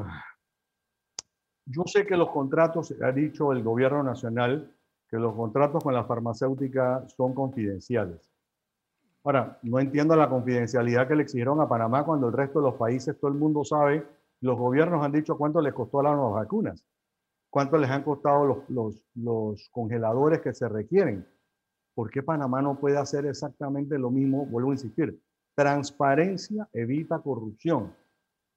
yo 1.64 1.82
sé 1.86 2.06
que 2.06 2.16
los 2.16 2.30
contratos, 2.30 2.94
ha 3.02 3.10
dicho 3.10 3.52
el 3.52 3.62
gobierno 3.62 4.02
nacional, 4.02 4.72
que 5.08 5.16
los 5.16 5.34
contratos 5.34 5.82
con 5.82 5.94
la 5.94 6.04
farmacéutica 6.04 7.06
son 7.16 7.34
confidenciales. 7.34 8.30
Ahora, 9.24 9.58
no 9.62 9.80
entiendo 9.80 10.14
la 10.14 10.28
confidencialidad 10.28 11.08
que 11.08 11.16
le 11.16 11.22
exigieron 11.22 11.60
a 11.60 11.68
Panamá 11.68 12.04
cuando 12.04 12.28
el 12.28 12.32
resto 12.32 12.60
de 12.60 12.66
los 12.66 12.74
países, 12.74 13.18
todo 13.18 13.30
el 13.30 13.36
mundo 13.36 13.64
sabe, 13.64 14.06
los 14.40 14.56
gobiernos 14.58 15.04
han 15.04 15.12
dicho 15.12 15.36
cuánto 15.36 15.60
les 15.60 15.72
costó 15.72 16.02
las 16.02 16.16
vacunas. 16.16 16.84
Cuánto 17.56 17.78
les 17.78 17.88
han 17.88 18.02
costado 18.02 18.44
los, 18.44 18.58
los, 18.68 19.02
los 19.14 19.70
congeladores 19.70 20.42
que 20.42 20.52
se 20.52 20.68
requieren. 20.68 21.26
¿Por 21.94 22.10
qué 22.10 22.22
Panamá 22.22 22.60
no 22.60 22.78
puede 22.78 22.98
hacer 22.98 23.24
exactamente 23.24 23.98
lo 23.98 24.10
mismo? 24.10 24.44
Vuelvo 24.44 24.72
a 24.72 24.74
insistir, 24.74 25.18
transparencia 25.54 26.68
evita 26.74 27.18
corrupción. 27.18 27.94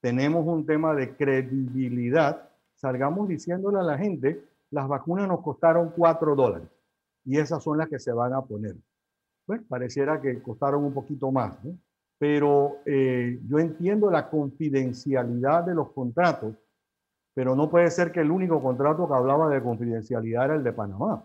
Tenemos 0.02 0.46
un 0.46 0.66
tema 0.66 0.94
de 0.94 1.16
credibilidad. 1.16 2.50
Salgamos 2.76 3.30
diciéndole 3.30 3.80
a 3.80 3.84
la 3.84 3.98
gente, 3.98 4.44
las 4.70 4.86
vacunas 4.90 5.30
nos 5.30 5.40
costaron 5.44 5.94
4 5.96 6.36
dólares 6.36 6.68
y 7.24 7.38
esas 7.38 7.64
son 7.64 7.78
las 7.78 7.88
que 7.88 8.00
se 8.00 8.12
van 8.12 8.34
a 8.34 8.42
poner. 8.42 8.76
Bueno, 9.48 9.64
pareciera 9.70 10.20
que 10.20 10.42
costaron 10.42 10.84
un 10.84 10.94
poquito 10.94 11.32
más, 11.32 11.58
pero 12.18 12.80
eh, 12.86 13.40
yo 13.48 13.60
entiendo 13.60 14.12
la 14.12 14.30
confidencialidad 14.30 15.64
de 15.64 15.74
los 15.74 15.90
contratos 15.94 16.54
pero 17.40 17.56
no 17.56 17.70
puede 17.70 17.90
ser 17.90 18.12
que 18.12 18.20
el 18.20 18.32
único 18.32 18.62
contrato 18.62 19.08
que 19.08 19.14
hablaba 19.14 19.48
de 19.48 19.64
confidencialidad 19.64 20.44
era 20.44 20.56
el 20.56 20.64
de 20.66 20.74
Panamá. 20.74 21.24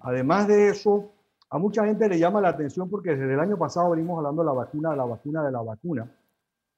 Además 0.00 0.46
de 0.48 0.68
eso, 0.68 1.12
a 1.48 1.56
mucha 1.56 1.86
gente 1.86 2.10
le 2.10 2.18
llama 2.18 2.42
la 2.42 2.50
atención 2.50 2.90
porque 2.90 3.16
desde 3.16 3.32
el 3.32 3.40
año 3.40 3.56
pasado 3.56 3.88
venimos 3.88 4.18
hablando 4.18 4.42
de 4.42 4.46
la 4.48 4.52
vacuna, 4.52 4.90
de 4.90 4.96
la 4.98 5.06
vacuna, 5.06 5.42
de 5.42 5.52
la 5.52 5.62
vacuna. 5.62 6.10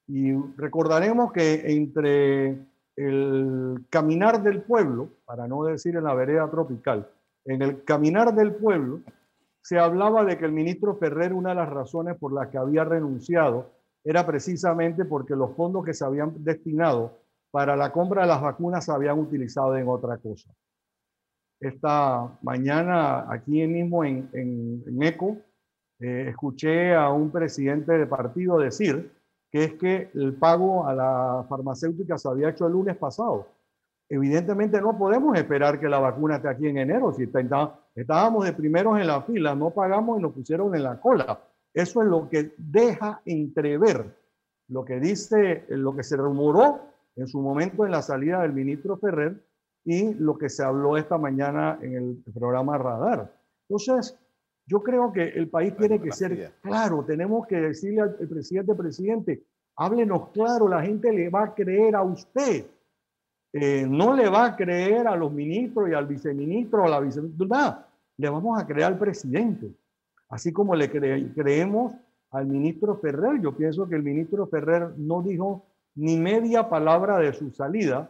Y 0.06 0.32
recordaremos 0.56 1.32
que 1.32 1.60
entre 1.74 2.56
el 2.94 3.84
caminar 3.90 4.44
del 4.44 4.62
pueblo, 4.62 5.08
para 5.24 5.48
no 5.48 5.64
decir 5.64 5.96
en 5.96 6.04
la 6.04 6.14
vereda 6.14 6.48
tropical, 6.48 7.08
en 7.46 7.62
el 7.62 7.82
caminar 7.82 8.32
del 8.32 8.54
pueblo, 8.54 9.00
se 9.60 9.80
hablaba 9.80 10.24
de 10.24 10.38
que 10.38 10.44
el 10.44 10.52
ministro 10.52 10.94
Ferrer, 10.94 11.32
una 11.32 11.48
de 11.48 11.56
las 11.56 11.68
razones 11.68 12.16
por 12.16 12.32
las 12.32 12.46
que 12.46 12.58
había 12.58 12.84
renunciado, 12.84 13.72
era 14.04 14.24
precisamente 14.24 15.04
porque 15.04 15.34
los 15.34 15.56
fondos 15.56 15.84
que 15.84 15.94
se 15.94 16.04
habían 16.04 16.44
destinado 16.44 17.26
para 17.50 17.76
la 17.76 17.92
compra 17.92 18.22
de 18.22 18.28
las 18.28 18.42
vacunas 18.42 18.84
se 18.84 18.92
habían 18.92 19.18
utilizado 19.18 19.76
en 19.76 19.88
otra 19.88 20.18
cosa. 20.18 20.50
Esta 21.60 22.38
mañana, 22.42 23.30
aquí 23.32 23.66
mismo 23.66 24.04
en, 24.04 24.28
en, 24.32 25.02
ECO, 25.02 25.36
eh, 26.00 26.26
escuché 26.28 26.94
a 26.94 27.10
un 27.10 27.30
presidente 27.30 27.92
de 27.92 28.06
partido 28.06 28.58
decir 28.58 29.12
que 29.50 29.64
es 29.64 29.72
que 29.74 30.10
el 30.14 30.34
pago 30.34 30.86
a 30.86 30.94
la 30.94 31.46
farmacéutica 31.48 32.18
se 32.18 32.28
había 32.28 32.50
hecho 32.50 32.66
el 32.66 32.74
lunes 32.74 32.96
pasado. 32.96 33.48
Evidentemente 34.08 34.80
no 34.80 34.96
podemos 34.96 35.36
esperar 35.36 35.80
que 35.80 35.88
la 35.88 35.98
vacuna 35.98 36.36
esté 36.36 36.48
aquí 36.48 36.68
en 36.68 36.78
enero. 36.78 37.12
Si 37.12 37.28
estábamos 37.94 38.44
de 38.44 38.52
primeros 38.52 38.98
en 38.98 39.06
la 39.06 39.22
fila, 39.22 39.54
no 39.54 39.70
pagamos 39.70 40.18
y 40.18 40.22
nos 40.22 40.32
pusieron 40.32 40.74
en 40.74 40.84
la 40.84 41.00
cola. 41.00 41.40
Eso 41.74 42.02
es 42.02 42.08
lo 42.08 42.28
que 42.28 42.54
deja 42.56 43.20
entrever 43.24 44.14
lo 44.68 44.84
que 44.84 45.00
dice, 45.00 45.64
lo 45.68 45.96
que 45.96 46.02
se 46.02 46.16
rumoró 46.16 46.80
en 47.18 47.26
su 47.26 47.40
momento 47.40 47.84
en 47.84 47.90
la 47.90 48.00
salida 48.00 48.42
del 48.42 48.52
ministro 48.52 48.96
Ferrer 48.96 49.42
y 49.84 50.14
lo 50.14 50.38
que 50.38 50.48
se 50.48 50.62
habló 50.62 50.96
esta 50.96 51.18
mañana 51.18 51.78
en 51.82 51.94
el 51.94 52.22
programa 52.32 52.78
Radar. 52.78 53.32
Entonces, 53.68 54.16
yo 54.66 54.82
creo 54.82 55.12
que 55.12 55.24
el 55.24 55.48
país 55.48 55.76
tiene 55.76 56.00
que 56.00 56.12
ser 56.12 56.52
claro, 56.62 57.04
tenemos 57.04 57.46
que 57.46 57.56
decirle 57.56 58.02
al 58.02 58.14
presidente, 58.14 58.74
presidente, 58.74 59.42
háblenos 59.76 60.28
claro, 60.28 60.68
la 60.68 60.82
gente 60.82 61.12
le 61.12 61.28
va 61.28 61.44
a 61.44 61.54
creer 61.54 61.96
a 61.96 62.02
usted, 62.02 62.66
eh, 63.52 63.86
no 63.88 64.14
le 64.14 64.28
va 64.28 64.46
a 64.46 64.56
creer 64.56 65.08
a 65.08 65.16
los 65.16 65.32
ministros 65.32 65.88
y 65.88 65.94
al 65.94 66.06
viceministro 66.06 66.82
o 66.82 66.86
a 66.86 66.90
la 66.90 67.00
viceministra, 67.00 67.88
le 68.16 68.28
vamos 68.28 68.60
a 68.60 68.66
creer 68.66 68.84
al 68.84 68.98
presidente, 68.98 69.74
así 70.28 70.52
como 70.52 70.74
le 70.76 70.90
creemos 70.90 71.94
al 72.30 72.46
ministro 72.46 72.96
Ferrer. 72.98 73.40
Yo 73.40 73.56
pienso 73.56 73.88
que 73.88 73.96
el 73.96 74.02
ministro 74.02 74.46
Ferrer 74.46 74.92
no 74.98 75.22
dijo 75.22 75.64
ni 75.98 76.16
media 76.16 76.68
palabra 76.68 77.18
de 77.18 77.32
su 77.32 77.50
salida, 77.50 78.08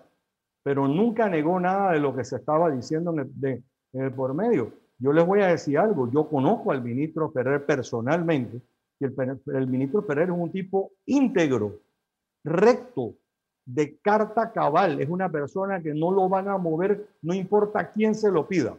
pero 0.62 0.86
nunca 0.86 1.26
negó 1.28 1.58
nada 1.58 1.92
de 1.92 2.00
lo 2.00 2.14
que 2.14 2.22
se 2.22 2.36
estaba 2.36 2.70
diciendo 2.70 3.12
en 3.12 3.20
el, 3.20 3.62
de, 3.92 4.10
por 4.10 4.34
medio. 4.34 4.74
Yo 4.98 5.12
les 5.12 5.26
voy 5.26 5.40
a 5.40 5.46
decir 5.46 5.78
algo, 5.78 6.10
yo 6.10 6.28
conozco 6.28 6.70
al 6.70 6.82
ministro 6.82 7.30
Ferrer 7.30 7.64
personalmente, 7.64 8.60
y 9.00 9.06
el, 9.06 9.66
ministro 9.68 10.02
Ferrer 10.02 10.28
es 10.28 10.36
un 10.36 10.52
tipo 10.52 10.92
íntegro, 11.06 11.80
recto, 12.44 13.14
de 13.64 13.98
carta 13.98 14.50
cabal, 14.50 15.00
es 15.00 15.08
una 15.08 15.30
persona 15.30 15.82
que 15.82 15.94
no 15.94 16.10
lo 16.10 16.28
van 16.28 16.48
a 16.48 16.56
mover, 16.58 17.08
no 17.22 17.34
importa 17.34 17.90
quién 17.90 18.14
se 18.14 18.30
lo 18.30 18.48
pida. 18.48 18.76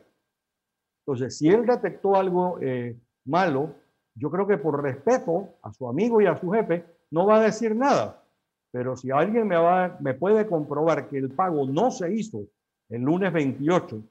Entonces, 1.06 1.38
si 1.38 1.48
él 1.48 1.66
detectó 1.66 2.16
algo 2.16 2.58
eh, 2.60 2.96
malo, 3.26 3.76
yo 4.16 4.30
creo 4.30 4.46
que 4.46 4.58
por 4.58 4.82
respeto 4.82 5.50
a 5.62 5.72
su 5.74 5.88
amigo 5.88 6.22
y 6.22 6.26
a 6.26 6.40
su 6.40 6.52
jefe, 6.52 6.84
no 7.12 7.26
va 7.26 7.38
a 7.38 7.44
decir 7.44 7.76
nada. 7.76 8.19
Pero 8.72 8.96
si 8.96 9.12
alguien 9.12 9.48
me, 9.48 9.56
va, 9.56 9.98
me 10.00 10.14
puede 10.14 10.48
comprobar 10.48 11.10
que 11.10 11.18
el 11.18 11.32
pago 11.32 11.66
no 11.66 11.92
se 11.92 12.14
hizo 12.14 12.46
el 12.90 13.02
lunes 13.02 13.32
28, 13.34 14.02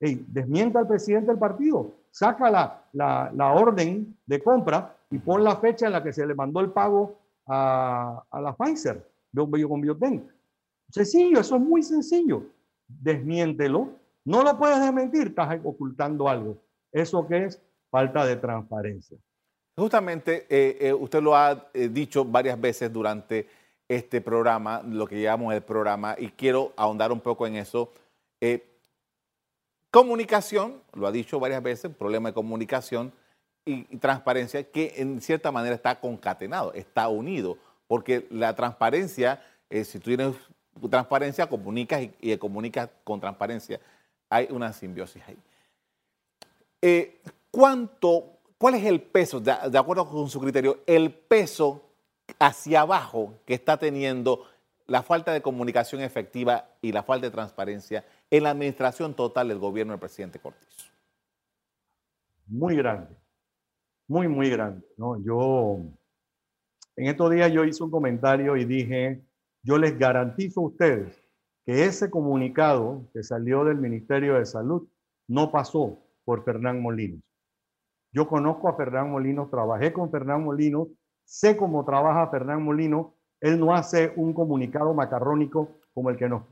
desmienta 0.00 0.80
al 0.80 0.88
presidente 0.88 1.28
del 1.28 1.38
partido, 1.38 1.92
saca 2.10 2.50
la, 2.50 2.84
la, 2.92 3.30
la, 3.34 3.52
orden 3.52 4.16
de 4.26 4.42
compra 4.42 4.96
y 5.10 5.18
pon 5.18 5.42
la 5.42 5.56
fecha 5.56 5.86
en 5.86 5.92
la 5.92 6.02
que 6.02 6.12
se 6.12 6.26
le 6.26 6.34
mandó 6.34 6.60
el 6.60 6.70
pago 6.70 7.18
a, 7.46 8.22
a 8.30 8.40
la 8.40 8.54
Pfizer 8.54 9.02
con 9.34 9.80
Biotech. 9.80 10.22
Sencillo, 10.88 11.40
eso 11.40 11.56
es 11.56 11.62
muy 11.62 11.82
sencillo. 11.82 12.44
Desmiéntelo. 12.88 13.90
No 14.24 14.42
lo 14.42 14.58
puedes 14.58 14.80
desmentir, 14.80 15.28
estás 15.28 15.60
ocultando 15.62 16.28
algo. 16.28 16.56
¿Eso 16.92 17.26
que 17.26 17.44
es? 17.44 17.62
Falta 17.90 18.24
de 18.24 18.36
transparencia. 18.36 19.18
Justamente, 19.76 20.46
eh, 20.48 20.78
eh, 20.80 20.92
usted 20.92 21.22
lo 21.22 21.36
ha 21.36 21.68
eh, 21.72 21.88
dicho 21.88 22.24
varias 22.24 22.60
veces 22.60 22.92
durante 22.92 23.46
este 23.88 24.20
programa, 24.20 24.82
lo 24.84 25.06
que 25.06 25.20
llamamos 25.20 25.54
el 25.54 25.62
programa, 25.62 26.16
y 26.18 26.28
quiero 26.28 26.72
ahondar 26.76 27.12
un 27.12 27.20
poco 27.20 27.46
en 27.46 27.56
eso. 27.56 27.92
Eh, 28.40 28.66
comunicación, 29.90 30.82
lo 30.94 31.06
ha 31.06 31.12
dicho 31.12 31.38
varias 31.38 31.62
veces, 31.62 31.94
problema 31.94 32.30
de 32.30 32.34
comunicación 32.34 33.12
y, 33.64 33.84
transparencia, 33.98 34.64
que 34.70 34.94
en 34.96 35.20
cierta 35.20 35.52
manera 35.52 35.74
está 35.74 36.00
concatenado, 36.00 36.72
está 36.72 37.08
unido, 37.08 37.58
porque 37.86 38.26
la 38.30 38.54
transparencia, 38.54 39.42
eh, 39.70 39.84
si 39.84 39.98
tú 39.98 40.10
tienes 40.10 40.34
transparencia, 40.90 41.48
comunicas 41.48 42.06
y, 42.20 42.36
comunicas 42.36 42.90
con 43.04 43.20
transparencia. 43.20 43.80
Hay 44.28 44.48
una 44.50 44.72
simbiosis 44.72 45.22
ahí. 45.26 45.38
Eh, 46.82 47.20
¿Cuánto, 47.50 48.38
cuál 48.58 48.74
es 48.74 48.84
el 48.84 49.00
peso, 49.00 49.40
de 49.40 49.78
acuerdo 49.78 50.08
con 50.08 50.28
su 50.28 50.40
criterio, 50.40 50.80
el 50.86 51.12
peso 51.12 51.85
hacia 52.38 52.82
abajo 52.82 53.34
que 53.46 53.54
está 53.54 53.78
teniendo 53.78 54.44
la 54.86 55.02
falta 55.02 55.32
de 55.32 55.42
comunicación 55.42 56.00
efectiva 56.00 56.68
y 56.80 56.92
la 56.92 57.02
falta 57.02 57.26
de 57.26 57.32
transparencia 57.32 58.04
en 58.30 58.42
la 58.44 58.50
administración 58.50 59.14
total 59.14 59.48
del 59.48 59.58
gobierno 59.58 59.92
del 59.92 60.00
presidente 60.00 60.38
Cortizo? 60.38 60.90
Muy 62.46 62.76
grande, 62.76 63.16
muy, 64.06 64.28
muy 64.28 64.48
grande. 64.50 64.86
¿no? 64.96 65.20
Yo, 65.22 65.80
en 66.96 67.06
estos 67.06 67.30
días 67.30 67.52
yo 67.52 67.64
hice 67.64 67.82
un 67.82 67.90
comentario 67.90 68.56
y 68.56 68.64
dije, 68.64 69.22
yo 69.62 69.78
les 69.78 69.98
garantizo 69.98 70.60
a 70.60 70.66
ustedes 70.66 71.20
que 71.64 71.84
ese 71.84 72.08
comunicado 72.08 73.08
que 73.12 73.24
salió 73.24 73.64
del 73.64 73.78
Ministerio 73.78 74.34
de 74.34 74.46
Salud 74.46 74.86
no 75.26 75.50
pasó 75.50 75.98
por 76.24 76.44
Fernán 76.44 76.80
Molinos. 76.80 77.20
Yo 78.12 78.28
conozco 78.28 78.68
a 78.68 78.76
Fernán 78.76 79.10
Molinos, 79.10 79.50
trabajé 79.50 79.92
con 79.92 80.10
Fernán 80.10 80.44
Molinos 80.44 80.88
sé 81.26 81.56
cómo 81.56 81.84
trabaja 81.84 82.28
Fernán 82.28 82.62
Molino, 82.62 83.14
él 83.40 83.60
no 83.60 83.74
hace 83.74 84.12
un 84.16 84.32
comunicado 84.32 84.94
macarrónico 84.94 85.68
como 85.92 86.10
el 86.10 86.16
que 86.16 86.28
nos, 86.28 86.42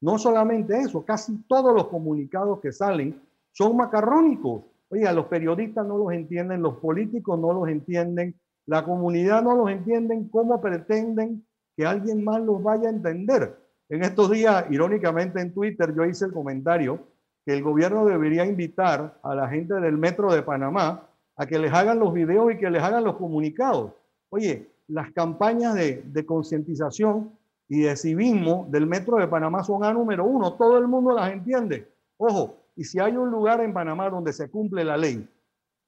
no, 0.00 0.18
solamente 0.18 0.78
eso, 0.78 1.04
casi 1.04 1.36
todos 1.48 1.74
los 1.74 1.88
comunicados 1.88 2.60
que 2.60 2.72
salen 2.72 3.20
son 3.52 3.76
macarrónicos. 3.76 4.62
Oiga, 4.88 5.12
los 5.12 5.26
periodistas 5.26 5.86
no 5.86 5.98
los 5.98 6.12
entienden, 6.12 6.62
los 6.62 6.78
políticos 6.78 7.38
no 7.38 7.52
los 7.52 7.68
entienden, 7.68 8.34
la 8.66 8.84
comunidad 8.84 9.42
no 9.42 9.54
los 9.54 9.70
entienden, 9.70 10.28
¿cómo 10.28 10.60
pretenden 10.60 11.44
que 11.76 11.84
alguien 11.84 12.24
más 12.24 12.40
los 12.40 12.62
vaya 12.62 12.88
a 12.88 12.92
entender? 12.92 13.56
En 13.88 14.04
estos 14.04 14.30
días, 14.30 14.64
irónicamente 14.70 15.40
en 15.40 15.52
Twitter, 15.52 15.94
yo 15.94 16.04
hice 16.04 16.26
el 16.26 16.32
comentario 16.32 17.00
que 17.44 17.54
el 17.54 17.62
gobierno 17.62 18.06
debería 18.06 18.46
invitar 18.46 19.18
a 19.22 19.34
la 19.34 19.48
gente 19.48 19.74
del 19.74 19.98
Metro 19.98 20.32
de 20.32 20.42
Panamá 20.42 21.09
a 21.40 21.46
que 21.46 21.58
les 21.58 21.72
hagan 21.72 21.98
los 21.98 22.12
videos 22.12 22.52
y 22.52 22.58
que 22.58 22.68
les 22.68 22.82
hagan 22.82 23.02
los 23.02 23.16
comunicados. 23.16 23.92
Oye, 24.28 24.68
las 24.88 25.10
campañas 25.12 25.74
de, 25.74 26.26
concientización 26.26 27.32
y 27.66 27.80
de 27.80 27.96
civismo 27.96 28.66
del 28.68 28.86
Metro 28.86 29.16
de 29.16 29.26
Panamá 29.26 29.64
son 29.64 29.82
a 29.82 29.90
número 29.90 30.26
uno, 30.26 30.52
todo 30.52 30.76
el 30.76 30.86
mundo 30.86 31.14
las 31.14 31.32
entiende. 31.32 31.88
Ojo, 32.18 32.56
y 32.76 32.84
si 32.84 33.00
hay 33.00 33.16
un 33.16 33.30
lugar 33.30 33.62
en 33.62 33.72
Panamá 33.72 34.10
donde 34.10 34.34
se 34.34 34.50
cumple 34.50 34.84
la 34.84 34.98
ley, 34.98 35.26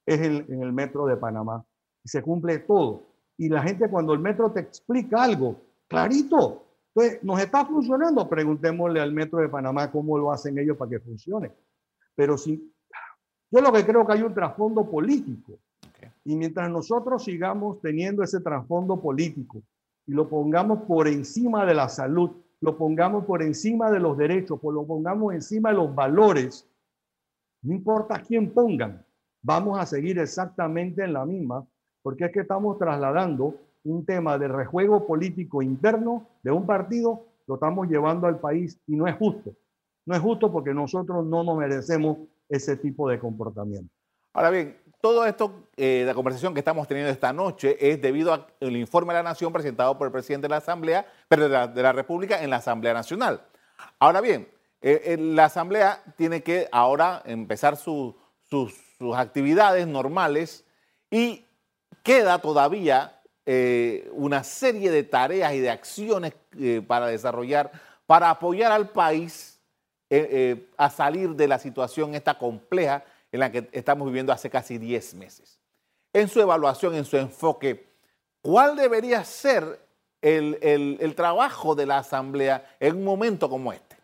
es 0.06 0.20
en 0.22 0.62
el 0.62 0.72
Metro 0.72 1.04
de 1.04 1.18
Panamá. 1.18 1.62
Se 2.02 2.22
cumple 2.22 2.60
todo. 2.60 3.02
Y 3.36 3.50
la 3.50 3.62
gente 3.62 3.90
cuando 3.90 4.14
el 4.14 4.20
Metro 4.20 4.50
te 4.52 4.60
explica 4.60 5.22
algo, 5.22 5.56
clarito, 5.86 6.64
entonces, 6.94 7.22
¿nos 7.22 7.40
está 7.40 7.66
funcionando? 7.66 8.26
Preguntémosle 8.26 9.00
al 9.00 9.12
Metro 9.12 9.40
de 9.40 9.50
Panamá 9.50 9.90
cómo 9.90 10.16
lo 10.16 10.32
hacen 10.32 10.58
ellos 10.58 10.78
para 10.78 10.92
que 10.92 11.00
funcione. 11.00 11.52
Pero 12.14 12.38
si 12.38 12.72
yo 13.52 13.60
lo 13.60 13.72
que 13.72 13.86
creo 13.86 14.04
que 14.04 14.14
hay 14.14 14.22
un 14.22 14.34
trasfondo 14.34 14.90
político. 14.90 15.52
Y 16.24 16.34
mientras 16.34 16.68
nosotros 16.70 17.22
sigamos 17.22 17.80
teniendo 17.80 18.24
ese 18.24 18.40
trasfondo 18.40 19.00
político 19.00 19.62
y 20.06 20.12
lo 20.12 20.28
pongamos 20.28 20.80
por 20.82 21.06
encima 21.06 21.64
de 21.64 21.74
la 21.74 21.88
salud 21.88 22.30
lo 22.62 22.78
pongamos 22.78 23.24
por 23.24 23.42
encima 23.42 23.90
de 23.90 23.98
los 23.98 24.16
derechos, 24.16 24.58
pues 24.62 24.72
lo 24.72 24.86
pongamos 24.86 25.34
encima 25.34 25.70
de 25.70 25.74
los 25.74 25.92
valores, 25.92 26.70
no 27.60 27.74
importa 27.74 28.22
quién 28.22 28.50
pongan, 28.50 29.04
vamos 29.42 29.80
a 29.80 29.84
seguir 29.84 30.20
exactamente 30.20 31.02
en 31.02 31.12
la 31.12 31.26
misma, 31.26 31.66
porque 32.02 32.26
es 32.26 32.32
que 32.32 32.40
estamos 32.40 32.78
trasladando 32.78 33.56
un 33.82 34.06
tema 34.06 34.38
de 34.38 34.46
rejuego 34.46 35.04
político 35.04 35.60
interno 35.60 36.28
de 36.44 36.52
un 36.52 36.64
partido, 36.64 37.26
lo 37.48 37.54
estamos 37.54 37.88
llevando 37.88 38.28
al 38.28 38.38
país 38.38 38.80
y 38.86 38.94
no 38.94 39.08
es 39.08 39.16
justo. 39.16 39.50
No 40.06 40.14
es 40.14 40.20
justo 40.20 40.50
porque 40.52 40.72
nosotros 40.72 41.26
no 41.26 41.42
nos 41.42 41.58
merecemos 41.58 42.18
ese 42.52 42.76
tipo 42.76 43.08
de 43.08 43.18
comportamiento. 43.18 43.90
Ahora 44.34 44.50
bien, 44.50 44.78
todo 45.00 45.24
esto, 45.24 45.68
eh, 45.76 46.04
la 46.06 46.14
conversación 46.14 46.52
que 46.54 46.60
estamos 46.60 46.86
teniendo 46.86 47.10
esta 47.10 47.32
noche 47.32 47.76
es 47.80 48.00
debido 48.00 48.32
al 48.32 48.76
informe 48.76 49.14
de 49.14 49.20
la 49.20 49.30
Nación 49.30 49.52
presentado 49.52 49.96
por 49.98 50.06
el 50.06 50.12
presidente 50.12 50.44
de 50.44 50.50
la 50.50 50.58
Asamblea, 50.58 51.06
pero 51.28 51.48
de 51.48 51.82
la, 51.82 51.92
República 51.92 52.42
en 52.42 52.50
la 52.50 52.56
Asamblea 52.56 52.92
Nacional. 52.92 53.42
Ahora 53.98 54.20
bien, 54.20 54.48
eh, 54.80 55.02
eh, 55.04 55.16
la 55.16 55.46
Asamblea 55.46 56.02
tiene 56.16 56.42
que 56.42 56.68
ahora 56.70 57.22
empezar 57.24 57.76
sus, 57.76 58.14
sus 58.48 59.16
actividades 59.16 59.86
normales 59.86 60.64
y 61.10 61.46
queda 62.02 62.38
todavía 62.38 63.18
una 64.12 64.44
serie 64.44 64.92
de 64.92 65.02
tareas 65.02 65.52
y 65.54 65.58
de 65.58 65.68
acciones 65.68 66.32
para 66.86 67.08
desarrollar, 67.08 67.72
para 68.06 68.30
apoyar 68.30 68.70
al 68.70 68.90
país 68.90 69.51
a 70.76 70.90
salir 70.90 71.30
de 71.30 71.48
la 71.48 71.58
situación 71.58 72.14
esta 72.14 72.38
compleja 72.38 73.04
en 73.32 73.40
la 73.40 73.50
que 73.50 73.68
estamos 73.72 74.06
viviendo 74.06 74.32
hace 74.32 74.50
casi 74.50 74.78
10 74.78 75.14
meses. 75.14 75.58
En 76.12 76.28
su 76.28 76.40
evaluación, 76.40 76.94
en 76.94 77.06
su 77.06 77.16
enfoque, 77.16 77.88
¿cuál 78.42 78.76
debería 78.76 79.24
ser 79.24 79.80
el, 80.20 81.14
trabajo 81.16 81.74
de 81.74 81.86
la 81.86 81.98
Asamblea 81.98 82.76
en 82.78 82.96
un 82.96 83.04
momento 83.04 83.48
como 83.48 83.72
este? 83.72 83.96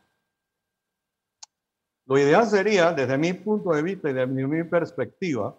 Lo 2.06 2.16
ideal 2.16 2.46
sería, 2.46 2.92
desde 2.92 3.18
mi 3.18 3.34
punto 3.34 3.72
de 3.72 3.82
vista 3.82 4.08
y 4.08 4.14
desde 4.14 4.26
mi, 4.26 4.64
perspectiva, 4.64 5.54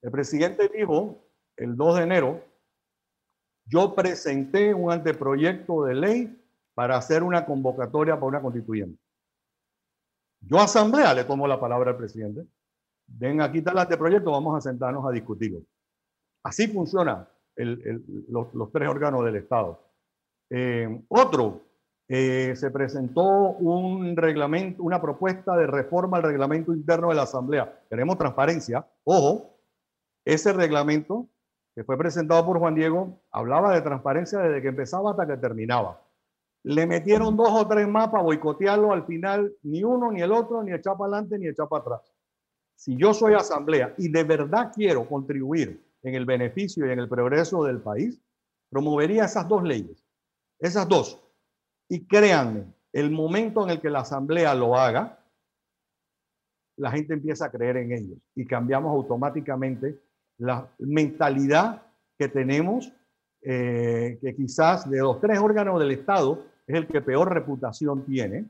el 0.00 0.10
presidente 0.10 0.70
dijo 0.74 1.18
el 1.56 1.76
2 1.76 1.96
de 1.96 2.02
enero, 2.02 2.44
yo 3.66 3.94
presenté 3.94 4.72
un 4.72 4.90
anteproyecto 4.90 5.84
de 5.84 5.94
ley 5.94 6.42
para 6.72 6.96
hacer 6.96 7.22
una 7.22 7.44
convocatoria 7.44 8.14
para 8.14 8.26
una 8.26 8.40
constituyente. 8.40 8.98
Yo 10.40 10.58
asamblea 10.60 11.14
le 11.14 11.24
tomo 11.24 11.46
la 11.46 11.60
palabra 11.60 11.90
al 11.90 11.96
presidente 11.96 12.46
ven 13.08 13.40
aquí 13.40 13.58
está 13.58 13.72
el 13.72 13.78
anteproyecto, 13.78 14.30
vamos 14.30 14.56
a 14.56 14.60
sentarnos 14.60 15.04
a 15.06 15.10
discutirlo. 15.10 15.62
Así 16.42 16.68
funciona 16.68 17.28
los, 17.56 18.72
tres 18.72 18.88
órganos 18.88 19.24
del 19.24 19.36
Estado. 19.36 19.80
Eh, 20.50 21.02
otro, 21.08 21.62
eh, 22.08 22.54
se 22.56 22.70
presentó 22.70 23.22
un 23.22 24.16
reglamento, 24.16 24.82
una 24.82 25.00
propuesta 25.00 25.56
de 25.56 25.66
reforma 25.66 26.18
al 26.18 26.22
reglamento 26.22 26.72
interno 26.72 27.08
de 27.08 27.16
la 27.16 27.22
Asamblea. 27.22 27.82
Queremos 27.90 28.16
transparencia. 28.16 28.86
Ojo, 29.04 29.58
ese 30.24 30.52
reglamento 30.52 31.26
que 31.74 31.84
fue 31.84 31.98
presentado 31.98 32.44
por 32.46 32.58
Juan 32.58 32.74
Diego 32.74 33.20
hablaba 33.30 33.74
de 33.74 33.82
transparencia 33.82 34.38
desde 34.38 34.62
que 34.62 34.68
empezaba 34.68 35.10
hasta 35.10 35.26
que 35.26 35.36
terminaba. 35.36 36.00
Le 36.68 36.86
metieron 36.86 37.36
dos 37.36 37.50
o 37.50 37.66
tres 37.66 37.88
más 37.88 38.08
para 38.08 38.22
boicotearlo 38.22 38.92
al 38.92 39.04
final, 39.04 39.52
ni 39.62 39.82
uno, 39.82 40.12
ni 40.12 40.22
el 40.22 40.32
otro, 40.32 40.62
ni 40.62 40.72
echar 40.72 40.96
para 40.96 41.14
adelante, 41.14 41.38
ni 41.38 41.48
echar 41.48 41.68
para 41.68 41.82
atrás 41.82 42.12
si 42.78 42.96
yo 42.96 43.12
soy 43.12 43.34
asamblea 43.34 43.92
y 43.98 44.08
de 44.08 44.22
verdad 44.22 44.70
quiero 44.72 45.06
contribuir 45.08 45.84
en 46.04 46.14
el 46.14 46.24
beneficio 46.24 46.86
y 46.86 46.92
en 46.92 47.00
el 47.00 47.08
progreso 47.08 47.64
del 47.64 47.80
país, 47.80 48.22
promovería 48.70 49.24
esas 49.24 49.48
dos 49.48 49.64
leyes, 49.64 50.06
esas 50.60 50.88
dos. 50.88 51.20
Y 51.88 52.06
créanme, 52.06 52.72
el 52.92 53.10
momento 53.10 53.64
en 53.64 53.70
el 53.70 53.80
que 53.80 53.90
la 53.90 54.00
asamblea 54.00 54.54
lo 54.54 54.76
haga, 54.76 55.18
la 56.76 56.92
gente 56.92 57.14
empieza 57.14 57.46
a 57.46 57.50
creer 57.50 57.78
en 57.78 57.90
ellos 57.90 58.18
y 58.36 58.46
cambiamos 58.46 58.92
automáticamente 58.94 59.98
la 60.38 60.70
mentalidad 60.78 61.82
que 62.16 62.28
tenemos, 62.28 62.92
eh, 63.42 64.18
que 64.20 64.36
quizás 64.36 64.88
de 64.88 64.98
los 64.98 65.20
tres 65.20 65.40
órganos 65.40 65.80
del 65.80 65.90
Estado 65.90 66.44
es 66.68 66.74
el 66.76 66.86
que 66.86 67.00
peor 67.00 67.32
reputación 67.32 68.04
tiene 68.04 68.44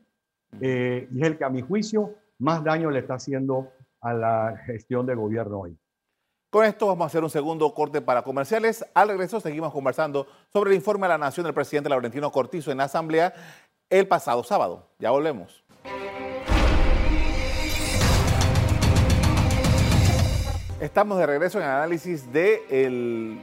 eh, 0.61 1.09
y 1.11 1.21
es 1.21 1.27
el 1.27 1.39
que 1.39 1.45
a 1.45 1.49
mi 1.49 1.63
juicio 1.63 2.15
más 2.39 2.63
daño 2.65 2.91
le 2.91 2.99
está 2.99 3.15
haciendo 3.15 3.71
a 4.01 4.13
la 4.13 4.57
gestión 4.67 5.07
de 5.07 5.15
gobierno 5.15 5.61
hoy. 5.61 5.79
Con 6.51 6.65
esto 6.65 6.87
vamos 6.87 7.05
a 7.05 7.07
hacer 7.07 7.23
un 7.23 7.31
segundo 7.31 7.73
corte 7.75 8.01
para 8.01 8.23
comerciales. 8.23 8.85
Al 8.95 9.09
regreso 9.09 9.39
seguimos 9.39 9.73
conversando 9.73 10.27
sobre 10.53 10.71
el 10.71 10.77
informe 10.77 11.07
de 11.07 11.11
la 11.11 11.19
Nación 11.19 11.45
del 11.45 11.55
presidente 11.55 11.91
Laurentino 11.91 12.33
Cortizo 12.33 12.73
en 12.73 12.79
la 12.79 12.85
Asamblea 12.85 13.33
el 13.89 14.09
pasado 14.09 14.43
sábado. 14.43 14.91
Ya 14.99 15.11
volvemos. 15.11 15.65
Estamos 20.81 21.19
de 21.19 21.27
regreso 21.27 21.59
en 21.59 21.65
el 21.65 21.71
análisis 21.71 22.33
del 22.33 23.41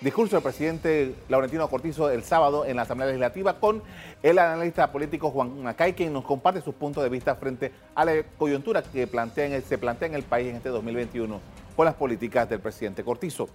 discurso 0.00 0.36
del 0.36 0.42
presidente 0.42 1.14
Laurentino 1.28 1.68
Cortizo 1.68 2.10
el 2.10 2.22
sábado 2.22 2.66
en 2.66 2.76
la 2.76 2.82
Asamblea 2.82 3.08
Legislativa 3.08 3.58
con 3.58 3.82
el 4.22 4.38
analista 4.38 4.92
político 4.92 5.30
Juan 5.30 5.62
Macay, 5.62 5.94
quien 5.94 6.12
nos 6.12 6.24
comparte 6.24 6.60
sus 6.60 6.74
puntos 6.74 7.02
de 7.02 7.08
vista 7.08 7.34
frente 7.36 7.72
a 7.94 8.04
la 8.04 8.22
coyuntura 8.38 8.82
que 8.82 9.00
se 9.00 9.78
plantea 9.78 10.06
en 10.06 10.14
el 10.14 10.22
país 10.22 10.48
en 10.48 10.56
este 10.56 10.68
2021 10.68 11.40
con 11.74 11.84
las 11.84 11.94
políticas 11.94 12.48
del 12.48 12.60
presidente 12.60 13.04
Cortizo. 13.04 13.48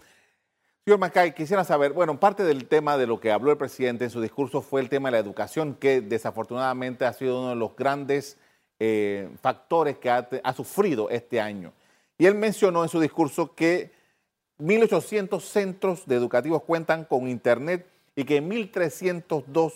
Señor 0.84 0.99
Macay, 0.99 1.36
quisiera 1.36 1.63
saber, 1.63 1.93
bueno, 1.93 2.19
parte 2.19 2.43
del 2.43 2.67
tema 2.67 2.97
de 2.97 3.06
lo 3.06 3.19
que 3.19 3.32
habló 3.32 3.51
el 3.51 3.58
presidente 3.58 4.06
en 4.06 4.10
su 4.10 4.19
discurso 4.19 4.63
fue 4.63 4.82
el 4.82 4.89
tema 4.89 5.10
de 5.10 5.13
la 5.13 5.19
educación, 5.19 5.75
que 5.75 6.01
desafortunadamente 6.01 7.06
ha 7.06 7.13
sido 7.13 7.39
uno 7.39 7.49
de 7.49 7.56
los 7.56 7.75
grandes 7.75 8.39
eh, 8.80 9.30
factores 9.43 9.99
que 9.99 10.10
ha 10.10 10.54
sufrido 10.54 11.08
este 11.12 11.39
año. 11.39 11.71
Y 12.17 12.25
él 12.25 12.34
mencionó 12.34 12.82
en 12.82 12.89
su 12.89 12.99
discurso 12.99 13.54
que 13.54 14.00
1.800 14.62 15.41
centros 15.41 16.04
educativos 16.08 16.62
cuentan 16.63 17.04
con 17.04 17.28
Internet 17.28 17.88
y 18.15 18.24
que 18.24 18.38
en 18.38 18.50
1.302 18.50 19.74